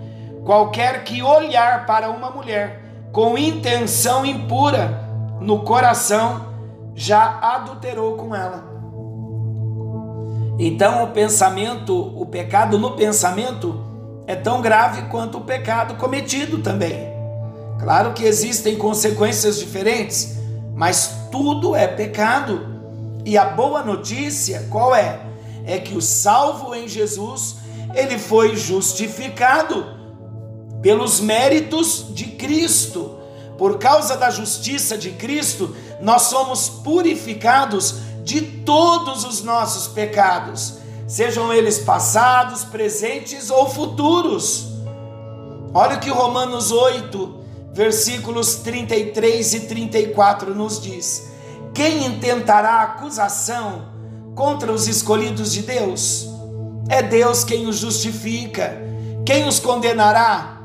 qualquer 0.49 1.03
que 1.03 1.21
olhar 1.21 1.85
para 1.85 2.09
uma 2.09 2.31
mulher 2.31 2.81
com 3.11 3.37
intenção 3.37 4.25
impura 4.25 5.07
no 5.39 5.59
coração, 5.59 6.47
já 6.95 7.37
adulterou 7.39 8.15
com 8.15 8.35
ela. 8.35 8.63
Então, 10.57 11.03
o 11.03 11.09
pensamento, 11.09 11.95
o 12.19 12.25
pecado 12.25 12.79
no 12.79 12.95
pensamento 12.95 13.79
é 14.25 14.35
tão 14.35 14.59
grave 14.59 15.03
quanto 15.03 15.37
o 15.37 15.41
pecado 15.41 15.93
cometido 15.97 16.57
também. 16.57 17.13
Claro 17.79 18.13
que 18.13 18.23
existem 18.23 18.75
consequências 18.75 19.59
diferentes, 19.59 20.35
mas 20.73 21.27
tudo 21.31 21.75
é 21.75 21.87
pecado. 21.87 22.81
E 23.23 23.37
a 23.37 23.45
boa 23.45 23.83
notícia, 23.83 24.65
qual 24.71 24.95
é? 24.95 25.19
É 25.63 25.77
que 25.77 25.95
o 25.95 26.01
salvo 26.01 26.73
em 26.73 26.87
Jesus, 26.87 27.57
ele 27.93 28.17
foi 28.17 28.55
justificado 28.55 29.98
pelos 30.81 31.19
méritos 31.19 32.05
de 32.09 32.25
Cristo. 32.25 33.17
Por 33.57 33.77
causa 33.77 34.15
da 34.15 34.29
justiça 34.29 34.97
de 34.97 35.11
Cristo, 35.11 35.75
nós 36.01 36.23
somos 36.23 36.69
purificados 36.69 37.95
de 38.23 38.41
todos 38.41 39.25
os 39.25 39.43
nossos 39.43 39.87
pecados, 39.87 40.75
sejam 41.07 41.51
eles 41.51 41.79
passados, 41.79 42.63
presentes 42.63 43.49
ou 43.49 43.69
futuros. 43.69 44.67
Olha 45.73 45.97
o 45.97 45.99
que 45.99 46.09
Romanos 46.09 46.71
8, 46.71 47.39
versículos 47.73 48.55
33 48.55 49.53
e 49.55 49.59
34 49.61 50.55
nos 50.55 50.81
diz: 50.81 51.31
Quem 51.73 52.05
intentará 52.05 52.81
acusação 52.81 53.87
contra 54.35 54.71
os 54.71 54.87
escolhidos 54.87 55.51
de 55.51 55.63
Deus? 55.63 56.27
É 56.87 57.01
Deus 57.01 57.43
quem 57.43 57.67
os 57.67 57.77
justifica. 57.77 58.81
Quem 59.25 59.47
os 59.47 59.59
condenará? 59.59 60.58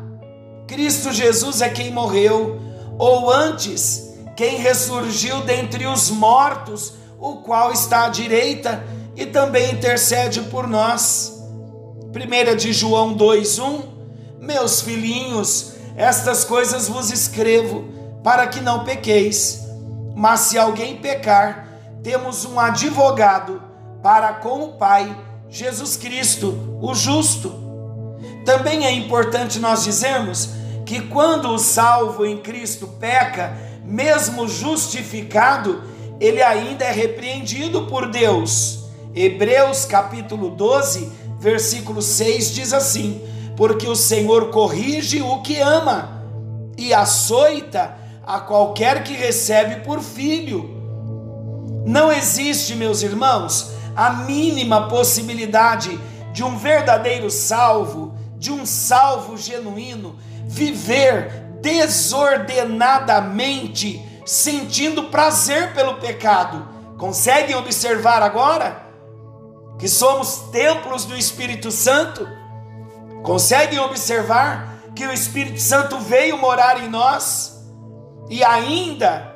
Cristo 0.67 1.13
Jesus 1.13 1.61
é 1.61 1.69
quem 1.69 1.93
morreu, 1.93 2.61
ou 2.99 3.31
antes, 3.31 4.15
quem 4.37 4.57
ressurgiu 4.59 5.43
dentre 5.43 5.87
os 5.87 6.11
mortos, 6.11 6.95
o 7.19 7.37
qual 7.37 7.73
está 7.73 8.07
à 8.07 8.09
direita 8.09 8.85
e 9.17 9.27
também 9.27 9.73
intercede 9.73 10.41
por 10.43 10.67
nós. 10.67 11.33
1 12.13 12.57
de 12.57 12.73
João 12.73 13.15
2:1 13.15 13.83
Meus 14.41 14.81
filhinhos, 14.81 15.73
estas 15.97 16.45
coisas 16.45 16.89
vos 16.89 17.11
escrevo 17.11 17.85
para 18.23 18.47
que 18.47 18.61
não 18.61 18.85
pequeis. 18.85 19.65
Mas 20.15 20.41
se 20.41 20.59
alguém 20.59 20.97
pecar, 20.97 21.69
temos 22.03 22.45
um 22.45 22.61
advogado 22.61 23.63
para 24.03 24.35
com 24.35 24.65
o 24.65 24.73
Pai, 24.75 25.17
Jesus 25.49 25.97
Cristo, 25.97 26.79
o 26.81 26.95
justo. 26.95 27.64
Também 28.45 28.85
é 28.85 28.93
importante 28.93 29.59
nós 29.59 29.85
dizermos 29.85 30.51
que 30.85 31.01
quando 31.01 31.49
o 31.49 31.59
salvo 31.59 32.27
em 32.27 32.39
Cristo 32.39 32.87
peca, 33.01 33.57
mesmo 33.85 34.47
justificado, 34.47 35.83
ele 36.21 36.43
ainda 36.43 36.85
é 36.85 36.93
repreendido 36.93 37.87
por 37.87 38.11
Deus. 38.11 38.85
Hebreus 39.15 39.85
capítulo 39.85 40.51
12, 40.51 41.11
versículo 41.39 42.03
6 42.03 42.55
diz 42.55 42.73
assim: 42.73 43.23
Porque 43.57 43.89
o 43.89 43.97
Senhor 43.97 44.51
corrige 44.51 45.23
o 45.23 45.41
que 45.41 45.61
ama 45.61 46.23
e 46.77 46.93
açoita 46.93 47.97
a 48.27 48.41
qualquer 48.41 49.05
que 49.05 49.15
recebe 49.15 49.85
por 49.85 50.01
filho. 50.01 50.83
Não 51.87 52.11
existe, 52.11 52.75
meus 52.75 53.03
irmãos, 53.03 53.73
a 53.95 54.11
mínima 54.11 54.89
possibilidade 54.89 55.99
de 56.33 56.43
um 56.43 56.57
verdadeiro 56.57 57.31
salvo, 57.31 58.15
de 58.45 58.53
um 58.53 58.65
salvo 58.67 59.39
genuíno, 59.39 60.19
viver 60.45 61.31
desordenadamente, 61.63 64.05
sentindo 64.27 65.05
prazer 65.05 65.73
pelo 65.73 65.95
pecado. 65.95 66.69
Conseguem 66.99 67.57
observar 67.57 68.23
agora 68.23 68.85
que 69.79 69.89
somos 69.89 70.51
templos 70.53 71.07
do 71.07 71.17
Espírito 71.17 71.71
Santo? 71.71 72.29
Conseguem 73.23 73.79
observar 73.79 74.75
que 74.95 75.07
o 75.07 75.13
Espírito 75.13 75.59
Santo 75.59 75.99
veio 76.01 76.37
morar 76.37 76.85
em 76.85 76.91
nós? 76.91 77.65
E 78.29 78.45
ainda 78.45 79.33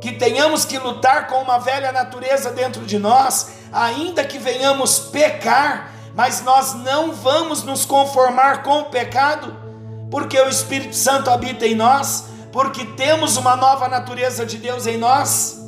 que 0.00 0.12
tenhamos 0.12 0.64
que 0.64 0.78
lutar 0.78 1.26
com 1.26 1.42
uma 1.42 1.58
velha 1.58 1.90
natureza 1.90 2.52
dentro 2.52 2.86
de 2.86 2.96
nós, 2.96 3.54
ainda 3.72 4.22
que 4.22 4.38
venhamos 4.38 5.00
pecar, 5.00 5.91
mas 6.14 6.42
nós 6.42 6.74
não 6.74 7.12
vamos 7.12 7.62
nos 7.62 7.84
conformar 7.84 8.62
com 8.62 8.80
o 8.80 8.84
pecado 8.86 9.62
porque 10.12 10.38
o 10.38 10.48
Espírito 10.50 10.94
Santo 10.94 11.30
habita 11.30 11.66
em 11.66 11.74
nós, 11.74 12.26
porque 12.52 12.84
temos 12.84 13.38
uma 13.38 13.56
nova 13.56 13.88
natureza 13.88 14.44
de 14.44 14.58
Deus 14.58 14.86
em 14.86 14.98
nós. 14.98 15.58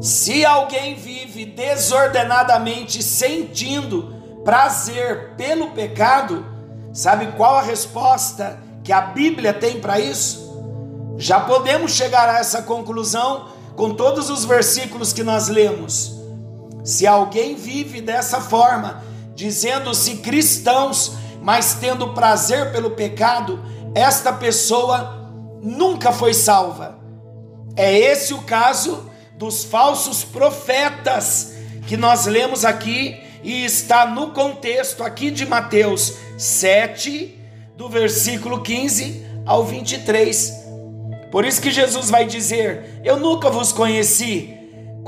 Se 0.00 0.44
alguém 0.44 0.94
vive 0.94 1.44
desordenadamente 1.44 3.02
sentindo 3.02 4.14
prazer 4.44 5.34
pelo 5.36 5.72
pecado, 5.72 6.46
sabe 6.92 7.32
qual 7.32 7.56
a 7.56 7.62
resposta 7.62 8.60
que 8.84 8.92
a 8.92 9.00
Bíblia 9.00 9.52
tem 9.52 9.80
para 9.80 9.98
isso? 9.98 10.46
Já 11.16 11.40
podemos 11.40 11.90
chegar 11.90 12.28
a 12.28 12.38
essa 12.38 12.62
conclusão 12.62 13.48
com 13.74 13.94
todos 13.94 14.30
os 14.30 14.44
versículos 14.44 15.12
que 15.12 15.24
nós 15.24 15.48
lemos. 15.48 16.17
Se 16.88 17.06
alguém 17.06 17.54
vive 17.54 18.00
dessa 18.00 18.40
forma, 18.40 19.04
dizendo-se 19.34 20.16
cristãos, 20.16 21.12
mas 21.42 21.74
tendo 21.74 22.14
prazer 22.14 22.72
pelo 22.72 22.92
pecado, 22.92 23.62
esta 23.94 24.32
pessoa 24.32 25.30
nunca 25.62 26.12
foi 26.12 26.32
salva. 26.32 26.98
É 27.76 27.94
esse 27.94 28.32
o 28.32 28.40
caso 28.40 29.04
dos 29.36 29.64
falsos 29.64 30.24
profetas 30.24 31.52
que 31.86 31.94
nós 31.94 32.24
lemos 32.24 32.64
aqui 32.64 33.20
e 33.42 33.66
está 33.66 34.06
no 34.06 34.30
contexto 34.30 35.04
aqui 35.04 35.30
de 35.30 35.44
Mateus 35.44 36.14
7, 36.38 37.38
do 37.76 37.90
versículo 37.90 38.62
15 38.62 39.26
ao 39.44 39.62
23. 39.62 40.54
Por 41.30 41.44
isso 41.44 41.60
que 41.60 41.70
Jesus 41.70 42.08
vai 42.08 42.24
dizer: 42.24 42.98
Eu 43.04 43.18
nunca 43.18 43.50
vos 43.50 43.74
conheci. 43.74 44.57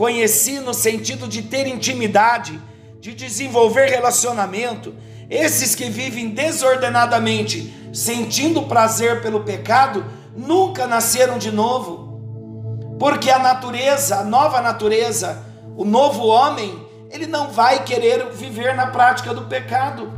Conheci 0.00 0.60
no 0.60 0.72
sentido 0.72 1.28
de 1.28 1.42
ter 1.42 1.66
intimidade, 1.66 2.58
de 3.00 3.12
desenvolver 3.12 3.90
relacionamento. 3.90 4.94
Esses 5.28 5.74
que 5.74 5.90
vivem 5.90 6.30
desordenadamente, 6.30 7.70
sentindo 7.92 8.62
prazer 8.62 9.20
pelo 9.20 9.40
pecado, 9.40 10.02
nunca 10.34 10.86
nasceram 10.86 11.36
de 11.36 11.52
novo. 11.52 12.96
Porque 12.98 13.30
a 13.30 13.38
natureza, 13.38 14.20
a 14.20 14.24
nova 14.24 14.62
natureza, 14.62 15.44
o 15.76 15.84
novo 15.84 16.24
homem, 16.28 16.82
ele 17.10 17.26
não 17.26 17.50
vai 17.50 17.84
querer 17.84 18.24
viver 18.30 18.74
na 18.74 18.86
prática 18.86 19.34
do 19.34 19.42
pecado. 19.42 20.10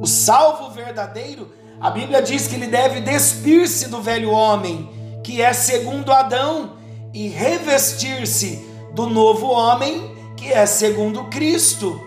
O 0.00 0.06
salvo 0.06 0.70
verdadeiro, 0.70 1.52
a 1.80 1.90
Bíblia 1.90 2.22
diz 2.22 2.46
que 2.46 2.54
ele 2.54 2.68
deve 2.68 3.00
despir-se 3.00 3.88
do 3.88 4.00
velho 4.00 4.30
homem, 4.30 4.88
que 5.24 5.42
é 5.42 5.52
segundo 5.52 6.12
Adão, 6.12 6.80
e 7.12 7.28
revestir-se 7.28 8.66
do 8.92 9.08
novo 9.08 9.48
homem, 9.48 10.14
que 10.36 10.52
é 10.52 10.66
segundo 10.66 11.24
Cristo. 11.24 12.00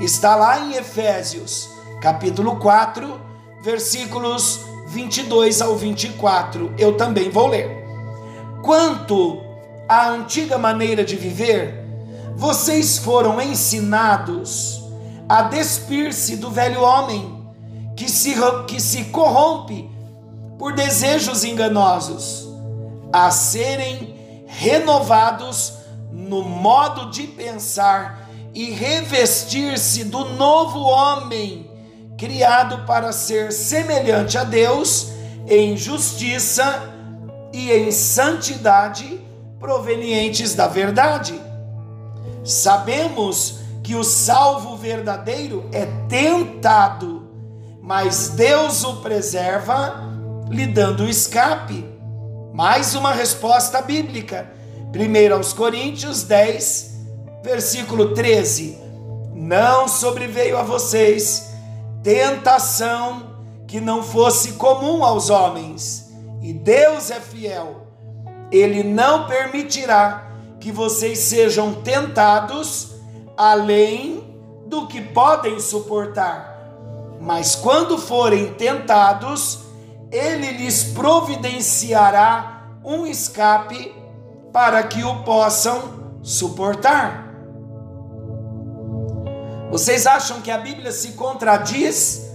Está 0.00 0.36
lá 0.36 0.60
em 0.60 0.74
Efésios, 0.74 1.68
capítulo 2.00 2.56
4, 2.56 3.20
versículos 3.62 4.60
22 4.88 5.62
ao 5.62 5.76
24. 5.76 6.74
Eu 6.78 6.96
também 6.96 7.30
vou 7.30 7.48
ler. 7.48 7.84
Quanto 8.62 9.42
à 9.88 10.08
antiga 10.08 10.58
maneira 10.58 11.04
de 11.04 11.16
viver, 11.16 11.84
vocês 12.36 12.98
foram 12.98 13.40
ensinados 13.40 14.82
a 15.28 15.42
despir-se 15.42 16.36
do 16.36 16.50
velho 16.50 16.82
homem 16.82 17.44
que 17.96 18.10
se, 18.10 18.34
que 18.66 18.80
se 18.80 19.04
corrompe 19.04 19.88
por 20.58 20.74
desejos 20.74 21.44
enganosos, 21.44 22.43
a 23.14 23.30
serem 23.30 24.44
renovados 24.48 25.74
no 26.10 26.42
modo 26.42 27.12
de 27.12 27.28
pensar 27.28 28.28
e 28.52 28.72
revestir-se 28.72 30.02
do 30.02 30.30
novo 30.30 30.80
homem, 30.80 31.70
criado 32.18 32.84
para 32.84 33.12
ser 33.12 33.52
semelhante 33.52 34.36
a 34.36 34.42
Deus 34.42 35.12
em 35.46 35.76
justiça 35.76 36.92
e 37.52 37.70
em 37.70 37.92
santidade 37.92 39.24
provenientes 39.60 40.52
da 40.56 40.66
verdade. 40.66 41.40
Sabemos 42.42 43.60
que 43.84 43.94
o 43.94 44.02
salvo 44.02 44.76
verdadeiro 44.76 45.68
é 45.72 45.86
tentado, 46.08 47.28
mas 47.80 48.30
Deus 48.30 48.82
o 48.82 48.96
preserva, 48.96 50.02
lhe 50.50 50.66
dando 50.66 51.08
escape. 51.08 51.93
Mais 52.54 52.94
uma 52.94 53.10
resposta 53.10 53.82
bíblica. 53.82 54.48
1 54.94 55.34
aos 55.34 55.52
Coríntios 55.52 56.22
10, 56.22 57.00
versículo 57.42 58.14
13. 58.14 58.78
Não 59.34 59.88
sobreveio 59.88 60.56
a 60.56 60.62
vocês 60.62 61.50
tentação 62.00 63.34
que 63.66 63.80
não 63.80 64.04
fosse 64.04 64.52
comum 64.52 65.02
aos 65.02 65.30
homens 65.30 66.12
e 66.40 66.52
Deus 66.52 67.10
é 67.10 67.18
fiel, 67.18 67.88
Ele 68.52 68.84
não 68.84 69.26
permitirá 69.26 70.30
que 70.60 70.70
vocês 70.70 71.18
sejam 71.18 71.74
tentados 71.82 72.94
além 73.36 74.22
do 74.68 74.86
que 74.86 75.00
podem 75.00 75.58
suportar. 75.58 76.56
Mas 77.20 77.56
quando 77.56 77.98
forem 77.98 78.54
tentados, 78.54 79.63
Ele 80.14 80.52
lhes 80.52 80.84
providenciará 80.84 82.68
um 82.84 83.04
escape 83.04 83.92
para 84.52 84.80
que 84.84 85.02
o 85.02 85.24
possam 85.24 86.18
suportar. 86.22 87.34
Vocês 89.72 90.06
acham 90.06 90.40
que 90.40 90.52
a 90.52 90.58
Bíblia 90.58 90.92
se 90.92 91.14
contradiz 91.14 92.30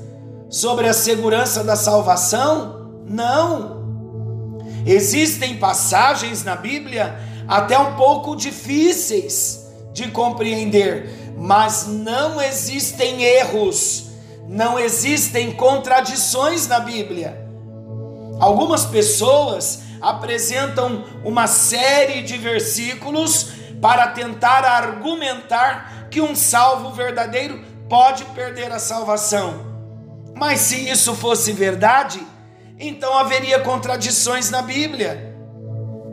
sobre 0.49 0.89
a 0.89 0.93
segurança 0.93 1.63
da 1.63 1.77
salvação? 1.77 3.03
Não. 3.05 3.79
Existem 4.85 5.55
passagens 5.55 6.43
na 6.43 6.57
Bíblia 6.57 7.17
até 7.47 7.79
um 7.79 7.95
pouco 7.95 8.35
difíceis 8.35 9.71
de 9.93 10.11
compreender, 10.11 11.33
mas 11.37 11.87
não 11.87 12.41
existem 12.41 13.23
erros, 13.23 14.07
não 14.49 14.77
existem 14.77 15.53
contradições 15.53 16.67
na 16.67 16.81
Bíblia. 16.81 17.38
Algumas 18.39 18.85
pessoas 18.85 19.81
apresentam 20.01 21.03
uma 21.25 21.45
série 21.45 22.21
de 22.21 22.37
versículos 22.37 23.51
para 23.81 24.07
tentar 24.07 24.63
argumentar 24.63 26.07
que 26.09 26.21
um 26.21 26.35
salvo 26.35 26.91
verdadeiro 26.91 27.61
pode 27.89 28.23
perder 28.25 28.71
a 28.71 28.79
salvação. 28.79 29.67
Mas 30.35 30.61
se 30.61 30.89
isso 30.89 31.13
fosse 31.15 31.51
verdade, 31.51 32.25
então 32.79 33.17
haveria 33.17 33.59
contradições 33.59 34.49
na 34.49 34.61
Bíblia. 34.61 35.35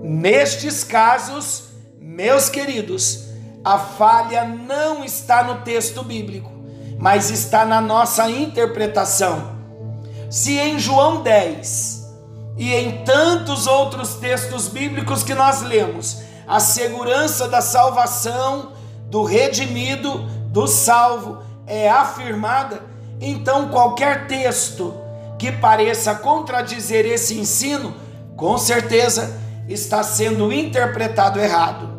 Nestes 0.02 0.82
casos, 0.82 1.68
meus 2.00 2.48
queridos, 2.48 3.28
a 3.64 3.78
falha 3.78 4.44
não 4.44 5.04
está 5.04 5.44
no 5.44 5.62
texto 5.62 6.02
bíblico, 6.02 6.50
mas 6.98 7.30
está 7.30 7.64
na 7.64 7.80
nossa 7.80 8.28
interpretação. 8.28 9.56
Se 10.28 10.58
em 10.58 10.78
João 10.78 11.22
10 11.22 11.95
e 12.56 12.74
em 12.74 13.04
tantos 13.04 13.66
outros 13.66 14.14
textos 14.14 14.68
bíblicos 14.68 15.22
que 15.22 15.34
nós 15.34 15.62
lemos, 15.62 16.22
a 16.46 16.60
segurança 16.60 17.48
da 17.48 17.60
salvação, 17.60 18.72
do 19.10 19.24
redimido, 19.24 20.18
do 20.48 20.66
salvo 20.66 21.42
é 21.66 21.88
afirmada, 21.88 22.82
então 23.20 23.68
qualquer 23.68 24.26
texto 24.26 24.94
que 25.38 25.52
pareça 25.52 26.14
contradizer 26.14 27.04
esse 27.04 27.38
ensino, 27.38 27.94
com 28.36 28.56
certeza 28.56 29.38
está 29.68 30.02
sendo 30.02 30.52
interpretado 30.52 31.40
errado. 31.40 31.90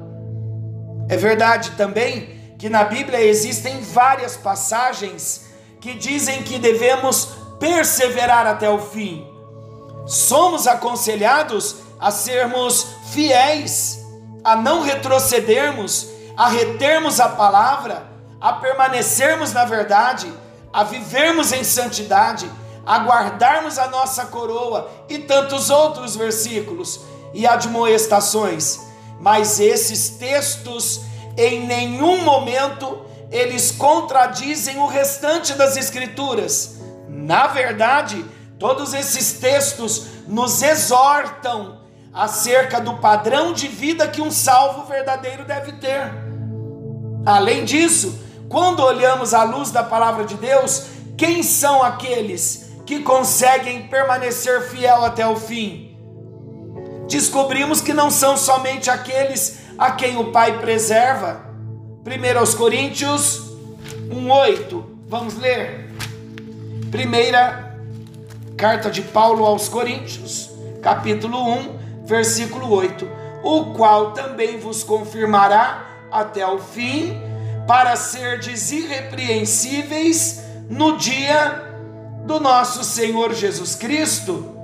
É 1.10 1.17
verdade 1.17 1.72
também 1.72 2.38
que 2.58 2.70
na 2.70 2.84
Bíblia 2.84 3.22
existem 3.22 3.82
várias 3.82 4.36
passagens 4.36 5.46
que 5.80 5.93
dizem 5.93 6.41
que 6.43 6.58
devemos 6.58 7.30
perseverar 7.60 8.48
até 8.48 8.70
o 8.70 8.80
fim. 8.80 9.27
Somos 10.08 10.65
aconselhados 10.67 11.78
a 12.00 12.10
sermos 12.10 12.88
fiéis, 13.12 14.06
a 14.43 14.56
não 14.56 14.82
retrocedermos, 14.82 16.08
a 16.36 16.48
retermos 16.48 17.20
a 17.20 17.30
palavra, 17.30 18.08
a 18.39 18.54
permanecermos 18.54 19.54
na 19.54 19.65
verdade, 19.65 20.32
a 20.72 20.84
vivermos 20.84 21.52
em 21.52 21.63
santidade 21.63 22.50
aguardarmos 22.88 23.78
a 23.78 23.89
nossa 23.89 24.28
coroa 24.28 24.89
e 25.10 25.20
tantos 25.20 25.70
outros 25.70 26.15
versículos 26.15 27.02
e 27.34 27.46
admoestações. 27.46 28.80
Mas 29.20 29.60
esses 29.60 30.12
textos 30.12 31.02
em 31.36 31.67
nenhum 31.67 32.24
momento 32.24 33.06
eles 33.30 33.72
contradizem 33.72 34.80
o 34.80 34.88
restante 34.88 35.54
das 35.54 35.76
escrituras. 35.76 36.78
Na 37.10 37.48
verdade, 37.48 38.26
todos 38.60 38.93
esses 38.93 39.34
textos 39.34 40.08
nos 40.28 40.62
exortam 40.62 41.82
acerca 42.13 42.82
do 42.82 42.98
padrão 42.98 43.54
de 43.54 43.67
vida 43.67 44.08
que 44.08 44.22
um 44.22 44.32
salvo 44.32 44.86
verdadeiro 44.86 45.46
deve 45.46 45.74
ter. 45.74 46.12
Além 47.26 47.63
disso, 47.65 48.20
quando 48.50 48.80
olhamos 48.80 49.34
à 49.34 49.43
luz 49.43 49.72
da 49.72 49.84
palavra 49.84 50.26
de 50.26 50.36
Deus, 50.36 50.88
quem 51.17 51.43
são 51.43 51.84
aqueles 51.84 52.72
que 52.86 53.02
conseguem 53.02 53.88
permanecer 53.88 54.70
fiel 54.70 55.04
até 55.04 55.28
o 55.28 55.36
fim. 55.36 55.98
Descobrimos 57.08 57.82
que 57.82 57.93
não 57.93 58.10
são 58.10 58.38
somente 58.38 58.89
aqueles 58.89 59.60
a 59.78 59.91
quem 59.91 60.17
o 60.17 60.32
Pai 60.32 60.60
preserva. 60.60 61.46
1 62.06 62.39
aos 62.39 62.56
Coríntios 62.56 63.41
1:8. 64.10 64.84
Vamos 65.08 65.36
ler. 65.36 65.91
Primeira 66.89 67.67
carta 68.58 68.89
de 68.89 69.04
Paulo 69.04 69.46
aos 69.46 69.70
Coríntios, 69.70 70.50
capítulo 70.82 71.38
1, 71.48 72.06
versículo 72.06 72.74
8. 72.74 73.08
o 73.43 73.65
qual 73.76 74.13
também 74.13 74.60
vos 74.60 74.84
confirmará 74.84 75.86
até 76.12 76.46
o 76.46 76.58
fim, 76.58 77.22
para 77.67 77.96
serdes 77.96 78.72
irrepreensíveis 78.72 80.43
no 80.67 80.98
dia 80.98 81.63
do 82.26 82.39
nosso 82.39 82.84
Senhor 82.84 83.34
Jesus 83.34 83.76
Cristo. 83.76 84.58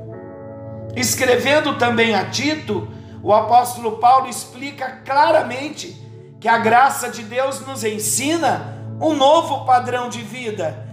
Escrevendo 0.96 1.78
também 1.78 2.16
a 2.16 2.26
Tito, 2.26 2.88
o 3.22 3.32
apóstolo 3.32 4.00
Paulo 4.00 4.28
explica 4.28 5.02
claramente 5.06 5.96
que 6.40 6.48
a 6.48 6.58
graça 6.58 7.10
de 7.10 7.22
Deus 7.22 7.60
nos 7.66 7.84
ensina 7.84 8.76
um 9.00 9.14
novo 9.16 9.66
padrão 9.66 10.10
de 10.10 10.22
vida. 10.22 10.88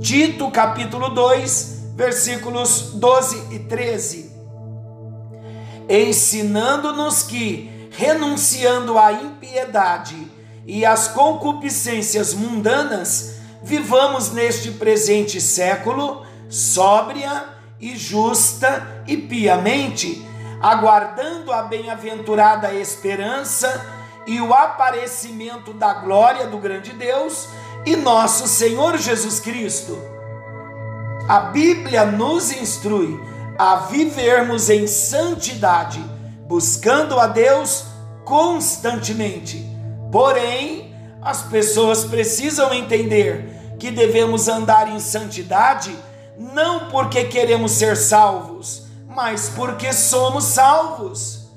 Tito, 0.00 0.50
capítulo 0.50 1.10
2, 1.10 1.79
versículos 1.94 2.92
12 2.94 3.54
e 3.54 3.58
13. 3.60 4.30
Ensinando-nos 5.88 7.22
que, 7.22 7.88
renunciando 7.90 8.98
à 8.98 9.12
impiedade 9.12 10.30
e 10.66 10.86
às 10.86 11.08
concupiscências 11.08 12.32
mundanas, 12.32 13.34
vivamos 13.62 14.30
neste 14.32 14.70
presente 14.70 15.40
século 15.40 16.24
sóbria 16.48 17.44
e 17.80 17.96
justa 17.96 19.04
e 19.06 19.16
piamente, 19.16 20.24
aguardando 20.60 21.52
a 21.52 21.62
bem-aventurada 21.62 22.74
esperança 22.74 23.86
e 24.26 24.40
o 24.40 24.52
aparecimento 24.52 25.72
da 25.72 25.94
glória 25.94 26.46
do 26.46 26.58
grande 26.58 26.92
Deus 26.92 27.48
e 27.86 27.96
nosso 27.96 28.46
Senhor 28.46 28.98
Jesus 28.98 29.40
Cristo. 29.40 30.19
A 31.30 31.38
Bíblia 31.38 32.04
nos 32.04 32.50
instrui 32.50 33.16
a 33.56 33.76
vivermos 33.86 34.68
em 34.68 34.88
santidade, 34.88 36.02
buscando 36.48 37.20
a 37.20 37.28
Deus 37.28 37.84
constantemente. 38.24 39.64
Porém, 40.10 40.92
as 41.22 41.42
pessoas 41.42 42.02
precisam 42.02 42.74
entender 42.74 43.76
que 43.78 43.92
devemos 43.92 44.48
andar 44.48 44.88
em 44.88 44.98
santidade 44.98 45.96
não 46.36 46.88
porque 46.88 47.22
queremos 47.22 47.70
ser 47.70 47.96
salvos, 47.96 48.88
mas 49.06 49.48
porque 49.50 49.92
somos 49.92 50.42
salvos. 50.42 51.48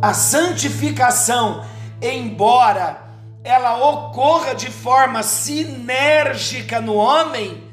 A 0.00 0.14
santificação, 0.14 1.62
embora 2.00 3.02
ela 3.44 3.86
ocorra 3.86 4.54
de 4.54 4.70
forma 4.70 5.22
sinérgica 5.22 6.80
no 6.80 6.94
homem, 6.94 7.67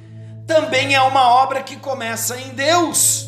também 0.45 0.93
é 0.93 1.01
uma 1.01 1.27
obra 1.27 1.63
que 1.63 1.75
começa 1.77 2.39
em 2.39 2.49
Deus. 2.49 3.27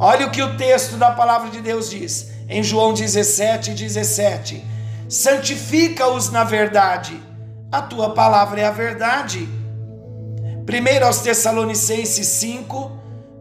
Olha 0.00 0.26
o 0.26 0.30
que 0.30 0.42
o 0.42 0.56
texto 0.56 0.96
da 0.96 1.10
palavra 1.10 1.50
de 1.50 1.60
Deus 1.60 1.90
diz 1.90 2.30
em 2.48 2.62
João 2.62 2.94
17, 2.94 3.72
17: 3.72 4.64
Santifica-os 5.08 6.30
na 6.30 6.44
verdade, 6.44 7.20
a 7.70 7.82
tua 7.82 8.10
palavra 8.10 8.60
é 8.60 8.64
a 8.64 8.70
verdade. 8.70 9.48
1 10.68 11.04
aos 11.04 11.20
Tessalonicenses 11.20 12.26
5, 12.26 12.92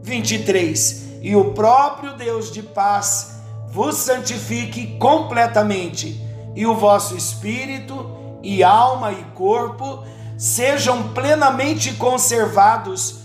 23. 0.02 1.06
E 1.22 1.36
o 1.36 1.54
próprio 1.54 2.14
Deus 2.14 2.52
de 2.52 2.64
paz 2.64 3.42
vos 3.68 3.96
santifique 3.96 4.98
completamente, 4.98 6.22
e 6.56 6.66
o 6.66 6.76
vosso 6.76 7.16
espírito, 7.16 8.10
e 8.42 8.64
alma 8.64 9.12
e 9.12 9.24
corpo 9.36 10.04
sejam 10.38 11.10
plenamente 11.14 11.94
conservados, 11.96 13.16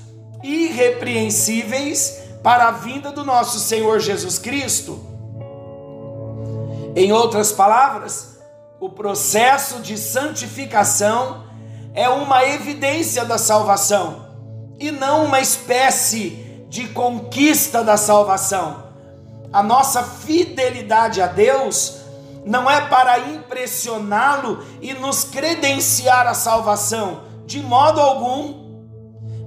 irrepreensíveis, 0.42 2.20
para 2.42 2.68
a 2.68 2.70
vinda 2.72 3.12
do 3.12 3.25
nosso 3.25 3.61
Senhor 3.61 4.01
Jesus 4.01 4.38
Cristo. 4.38 4.98
Em 6.96 7.12
outras 7.12 7.53
palavras, 7.53 8.38
o 8.81 8.88
processo 8.88 9.81
de 9.81 9.96
santificação 9.96 11.44
é 11.94 12.09
uma 12.09 12.44
evidência 12.44 13.25
da 13.25 13.38
salvação 13.38 14.27
e 14.79 14.90
não 14.90 15.27
uma 15.27 15.40
espécie 15.40 16.64
de 16.68 16.88
conquista 16.88 17.85
da 17.85 17.96
salvação. 17.96 18.90
A 19.53 19.62
nossa 19.62 20.03
fidelidade 20.03 21.20
a 21.20 21.27
Deus 21.27 22.02
não 22.45 22.69
é 22.69 22.81
para 22.81 23.19
impressioná-lo 23.21 24.65
e 24.81 24.93
nos 24.95 25.25
credenciar 25.25 26.27
a 26.27 26.35
salvação, 26.35 27.23
de 27.47 27.61
modo 27.61 28.01
algum, 28.01 28.63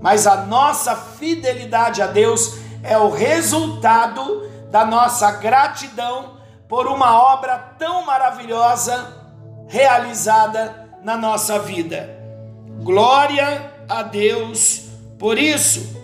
mas 0.02 0.26
a 0.26 0.38
nossa 0.38 0.96
fidelidade 0.96 2.02
a 2.02 2.08
Deus 2.08 2.58
é 2.84 2.98
o 2.98 3.10
resultado 3.10 4.50
da 4.70 4.86
nossa 4.86 5.32
gratidão 5.32 6.36
por 6.68 6.88
uma 6.88 7.20
obra 7.34 7.58
tão 7.78 8.06
maravilhosa 8.06 9.14
realizada 9.68 10.88
na 11.04 11.18
nossa 11.18 11.60
vida. 11.60 12.10
Glória 12.84 13.72
a 13.90 14.04
Deus 14.04 14.84
por 15.18 15.38
isso. 15.38 15.96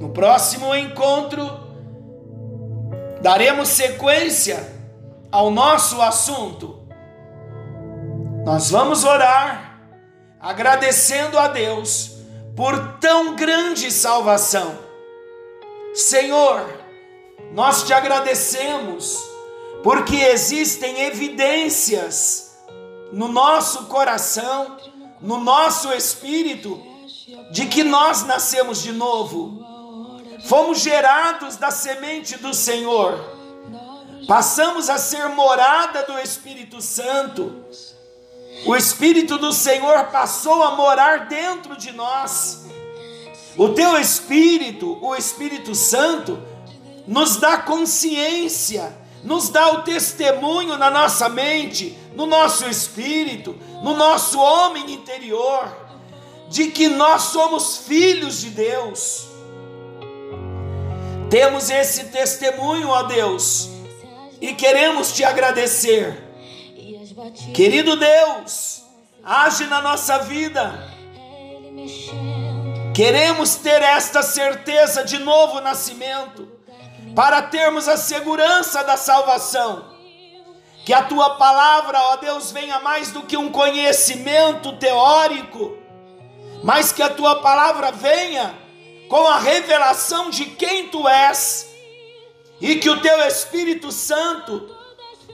No 0.00 0.10
próximo 0.10 0.74
encontro, 0.74 1.48
daremos 3.20 3.68
sequência 3.68 4.73
ao 5.34 5.50
nosso 5.50 6.00
assunto. 6.00 6.86
Nós 8.44 8.70
vamos 8.70 9.02
orar 9.02 9.80
agradecendo 10.38 11.36
a 11.36 11.48
Deus 11.48 12.18
por 12.54 12.98
tão 13.00 13.34
grande 13.34 13.90
salvação. 13.90 14.78
Senhor, 15.92 16.64
nós 17.52 17.82
te 17.82 17.92
agradecemos 17.92 19.18
porque 19.82 20.14
existem 20.14 21.00
evidências 21.00 22.56
no 23.12 23.26
nosso 23.26 23.86
coração 23.86 24.76
no 25.20 25.38
nosso 25.38 25.90
espírito 25.92 26.80
de 27.50 27.66
que 27.66 27.82
nós 27.82 28.24
nascemos 28.24 28.82
de 28.82 28.92
novo, 28.92 29.64
fomos 30.46 30.80
gerados 30.80 31.56
da 31.56 31.70
semente 31.70 32.36
do 32.36 32.52
Senhor, 32.52 33.34
passamos 34.26 34.88
a 34.90 34.98
ser 34.98 35.28
morada 35.28 36.02
do 36.02 36.18
Espírito 36.18 36.80
Santo. 36.80 37.64
O 38.66 38.74
Espírito 38.74 39.38
do 39.38 39.52
Senhor 39.52 40.04
passou 40.06 40.62
a 40.62 40.72
morar 40.72 41.26
dentro 41.26 41.76
de 41.76 41.92
nós. 41.92 42.66
O 43.56 43.70
teu 43.70 43.98
Espírito, 43.98 44.98
o 45.00 45.14
Espírito 45.14 45.74
Santo, 45.74 46.42
nos 47.06 47.36
dá 47.36 47.58
consciência 47.58 49.04
nos 49.24 49.48
dá 49.48 49.72
o 49.72 49.82
testemunho 49.82 50.76
na 50.76 50.90
nossa 50.90 51.30
mente, 51.30 51.98
no 52.14 52.26
nosso 52.26 52.68
espírito, 52.68 53.58
no 53.82 53.96
nosso 53.96 54.38
homem 54.38 54.92
interior, 54.92 55.74
de 56.50 56.66
que 56.66 56.88
nós 56.88 57.22
somos 57.22 57.78
filhos 57.78 58.42
de 58.42 58.50
Deus. 58.50 59.26
Temos 61.30 61.70
esse 61.70 62.04
testemunho, 62.04 62.88
ó 62.88 63.04
Deus, 63.04 63.70
e 64.48 64.54
queremos 64.54 65.12
te 65.12 65.24
agradecer. 65.24 66.22
Querido 67.54 67.96
Deus, 67.96 68.82
age 69.24 69.64
na 69.64 69.80
nossa 69.80 70.18
vida. 70.18 70.92
Queremos 72.94 73.56
ter 73.56 73.80
esta 73.80 74.22
certeza 74.22 75.02
de 75.02 75.18
novo 75.18 75.62
nascimento 75.62 76.46
para 77.16 77.40
termos 77.40 77.88
a 77.88 77.96
segurança 77.96 78.84
da 78.84 78.98
salvação. 78.98 79.94
Que 80.84 80.92
a 80.92 81.02
tua 81.02 81.36
palavra, 81.36 81.98
ó 81.98 82.16
Deus, 82.16 82.52
venha 82.52 82.78
mais 82.80 83.10
do 83.10 83.22
que 83.22 83.38
um 83.38 83.50
conhecimento 83.50 84.76
teórico, 84.76 85.78
mas 86.62 86.92
que 86.92 87.02
a 87.02 87.08
tua 87.08 87.40
palavra 87.40 87.90
venha 87.92 88.54
com 89.08 89.26
a 89.26 89.38
revelação 89.38 90.28
de 90.28 90.44
quem 90.44 90.88
tu 90.88 91.08
és, 91.08 91.73
e 92.64 92.76
que 92.76 92.88
o 92.88 92.98
teu 92.98 93.20
Espírito 93.26 93.92
Santo 93.92 94.74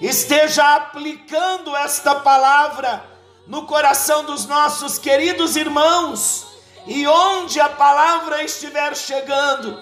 esteja 0.01 0.75
aplicando 0.75 1.77
esta 1.77 2.17
palavra 2.17 3.05
no 3.47 3.67
coração 3.67 4.25
dos 4.25 4.47
nossos 4.47 4.99
queridos 4.99 5.55
irmãos, 5.55 6.49
e 6.89 7.07
onde 7.07 7.61
a 7.61 7.69
palavra 7.69 8.43
estiver 8.43 8.97
chegando, 8.97 9.81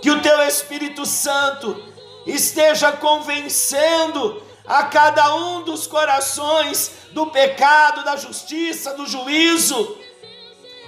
que 0.00 0.10
o 0.10 0.22
teu 0.22 0.40
Espírito 0.40 1.04
Santo 1.04 1.84
esteja 2.26 2.92
convencendo 2.92 4.42
a 4.66 4.84
cada 4.84 5.34
um 5.34 5.64
dos 5.64 5.86
corações 5.86 6.92
do 7.10 7.26
pecado, 7.26 8.04
da 8.04 8.16
justiça, 8.16 8.94
do 8.94 9.06
juízo 9.06 9.98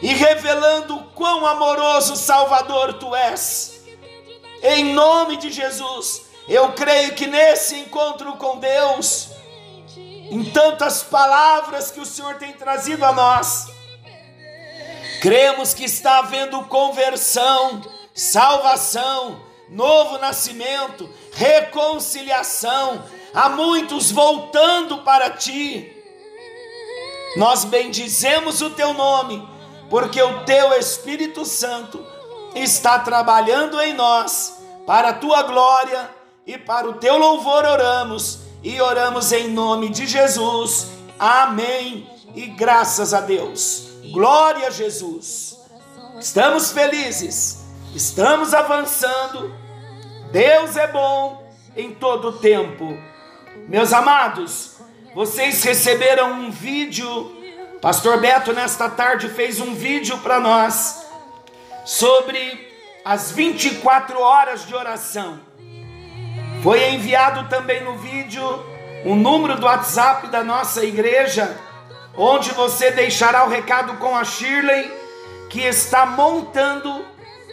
e 0.00 0.06
revelando 0.06 1.00
quão 1.14 1.44
amoroso 1.46 2.16
Salvador 2.16 2.94
tu 2.94 3.14
és. 3.14 3.75
Em 4.68 4.92
nome 4.92 5.36
de 5.36 5.50
Jesus, 5.50 6.22
eu 6.48 6.72
creio 6.72 7.14
que 7.14 7.26
nesse 7.26 7.76
encontro 7.76 8.32
com 8.36 8.58
Deus, 8.58 9.28
em 9.96 10.44
tantas 10.44 11.02
palavras 11.02 11.90
que 11.90 12.00
o 12.00 12.06
Senhor 12.06 12.34
tem 12.36 12.52
trazido 12.52 13.04
a 13.04 13.12
nós, 13.12 13.66
cremos 15.20 15.72
que 15.72 15.84
está 15.84 16.18
havendo 16.18 16.64
conversão 16.64 17.82
salvação, 18.16 19.38
novo 19.68 20.16
nascimento, 20.16 21.08
reconciliação, 21.32 23.04
há 23.34 23.50
muitos 23.50 24.10
voltando 24.10 25.02
para 25.02 25.28
ti. 25.30 25.92
Nós 27.36 27.66
bendizemos 27.66 28.62
o 28.62 28.70
teu 28.70 28.94
nome, 28.94 29.46
porque 29.90 30.20
o 30.22 30.44
teu 30.44 30.72
Espírito 30.72 31.44
Santo 31.44 32.04
está 32.54 32.98
trabalhando 32.98 33.78
em 33.82 33.92
nós, 33.92 34.55
para 34.86 35.08
a 35.08 35.14
tua 35.14 35.42
glória 35.42 36.08
e 36.46 36.56
para 36.56 36.88
o 36.88 36.94
teu 36.94 37.18
louvor 37.18 37.64
oramos, 37.64 38.38
e 38.62 38.80
oramos 38.80 39.32
em 39.32 39.48
nome 39.48 39.88
de 39.88 40.06
Jesus. 40.06 40.86
Amém. 41.18 42.08
E 42.34 42.46
graças 42.46 43.12
a 43.12 43.20
Deus. 43.20 43.88
Glória 44.12 44.68
a 44.68 44.70
Jesus. 44.70 45.58
Estamos 46.18 46.70
felizes, 46.70 47.64
estamos 47.94 48.54
avançando. 48.54 49.54
Deus 50.30 50.76
é 50.76 50.86
bom 50.86 51.44
em 51.76 51.92
todo 51.94 52.28
o 52.28 52.38
tempo. 52.38 52.96
Meus 53.68 53.92
amados, 53.92 54.76
vocês 55.14 55.62
receberam 55.62 56.32
um 56.32 56.50
vídeo. 56.50 57.34
Pastor 57.82 58.20
Beto, 58.20 58.52
nesta 58.52 58.88
tarde, 58.88 59.28
fez 59.28 59.60
um 59.60 59.74
vídeo 59.74 60.18
para 60.18 60.40
nós 60.40 61.06
sobre 61.84 62.65
as 63.06 63.30
24 63.30 64.20
horas 64.20 64.66
de 64.66 64.74
oração. 64.74 65.38
Foi 66.60 66.88
enviado 66.88 67.48
também 67.48 67.84
no 67.84 67.96
vídeo 67.98 68.42
o 69.04 69.14
número 69.14 69.54
do 69.54 69.66
WhatsApp 69.66 70.26
da 70.26 70.42
nossa 70.42 70.84
igreja, 70.84 71.56
onde 72.16 72.50
você 72.50 72.90
deixará 72.90 73.44
o 73.44 73.48
recado 73.48 73.96
com 73.98 74.16
a 74.16 74.24
Shirley, 74.24 74.90
que 75.48 75.60
está 75.60 76.04
montando 76.04 77.06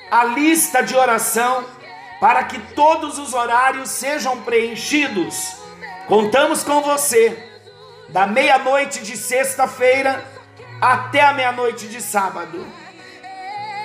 a 0.10 0.24
lista 0.26 0.82
de 0.82 0.96
oração 0.96 1.64
para 2.20 2.46
que 2.46 2.58
todos 2.74 3.20
os 3.20 3.36
horários 3.36 3.92
sejam 3.92 4.42
preenchidos. 4.42 5.58
Contamos 6.08 6.64
com 6.64 6.82
você, 6.82 7.48
da 8.10 8.26
meia-noite 8.26 9.04
de 9.04 9.16
sexta-feira 9.16 10.26
até 10.82 11.22
a 11.22 11.32
meia-noite 11.32 11.88
de 11.88 12.02
sábado. 12.02 12.83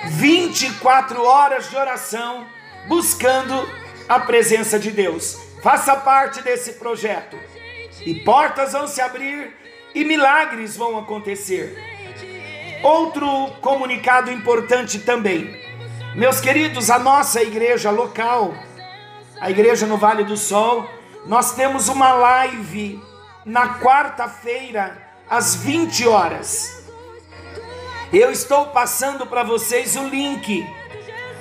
24 0.07 1.21
horas 1.23 1.69
de 1.69 1.75
oração 1.75 2.47
buscando 2.87 3.67
a 4.07 4.19
presença 4.19 4.79
de 4.79 4.91
Deus. 4.91 5.37
Faça 5.61 5.95
parte 5.95 6.41
desse 6.41 6.73
projeto. 6.73 7.37
E 8.05 8.15
portas 8.23 8.71
vão 8.71 8.87
se 8.87 9.01
abrir 9.01 9.53
e 9.93 10.05
milagres 10.05 10.77
vão 10.77 10.97
acontecer. 10.97 11.77
Outro 12.81 13.27
comunicado 13.61 14.31
importante 14.31 14.99
também. 14.99 15.59
Meus 16.15 16.39
queridos, 16.39 16.89
a 16.89 16.97
nossa 16.97 17.41
igreja 17.41 17.91
local, 17.91 18.53
a 19.39 19.51
igreja 19.51 19.85
no 19.85 19.97
Vale 19.97 20.23
do 20.23 20.37
Sol, 20.37 20.89
nós 21.25 21.53
temos 21.53 21.89
uma 21.89 22.13
live 22.13 23.01
na 23.45 23.79
quarta-feira 23.79 24.97
às 25.29 25.55
20 25.55 26.07
horas. 26.07 26.88
Eu 28.11 28.31
estou 28.31 28.65
passando 28.67 29.27
para 29.27 29.43
vocês 29.43 29.95
o 29.95 30.07
link. 30.07 30.67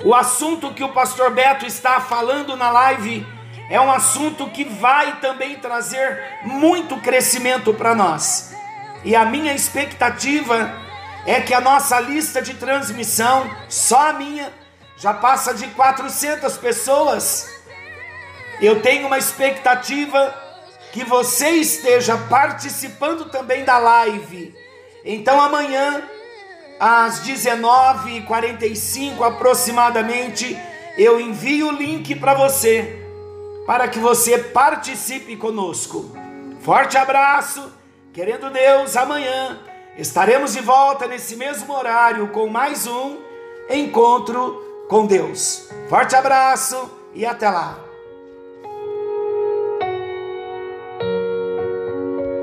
O 0.04 0.14
assunto 0.14 0.74
que 0.74 0.84
o 0.84 0.90
pastor 0.90 1.30
Beto 1.30 1.64
está 1.64 1.98
falando 1.98 2.58
na 2.58 2.70
live 2.70 3.26
é 3.70 3.80
um 3.80 3.90
assunto 3.90 4.50
que 4.50 4.64
vai 4.64 5.18
também 5.18 5.56
trazer 5.56 6.40
muito 6.44 6.98
crescimento 6.98 7.72
para 7.72 7.94
nós. 7.94 8.52
E 9.02 9.16
a 9.16 9.24
minha 9.24 9.54
expectativa 9.54 10.74
é 11.26 11.40
que 11.40 11.54
a 11.54 11.60
nossa 11.60 11.98
lista 12.00 12.42
de 12.42 12.52
transmissão, 12.52 13.50
só 13.66 14.10
a 14.10 14.12
minha, 14.12 14.52
já 14.98 15.14
passa 15.14 15.54
de 15.54 15.68
400 15.68 16.58
pessoas. 16.58 17.48
Eu 18.60 18.82
tenho 18.82 19.06
uma 19.06 19.16
expectativa 19.16 20.34
que 20.92 21.02
você 21.02 21.48
esteja 21.48 22.18
participando 22.28 23.30
também 23.30 23.64
da 23.64 23.78
live. 23.78 24.54
Então 25.02 25.40
amanhã 25.40 26.02
às 26.78 27.20
19h45 27.20 29.22
aproximadamente, 29.22 30.56
eu 30.96 31.20
envio 31.20 31.68
o 31.68 31.72
link 31.72 32.14
para 32.14 32.32
você, 32.34 33.04
para 33.66 33.88
que 33.88 33.98
você 33.98 34.38
participe 34.38 35.36
conosco. 35.36 36.10
Forte 36.60 36.96
abraço, 36.96 37.72
querendo 38.12 38.48
Deus, 38.50 38.96
amanhã 38.96 39.58
estaremos 39.96 40.52
de 40.52 40.60
volta 40.60 41.06
nesse 41.06 41.36
mesmo 41.36 41.72
horário 41.74 42.28
com 42.28 42.48
mais 42.48 42.86
um 42.86 43.18
encontro 43.70 44.86
com 44.88 45.06
Deus. 45.06 45.68
Forte 45.88 46.16
abraço 46.16 46.90
e 47.14 47.26
até 47.26 47.50
lá. 47.50 47.87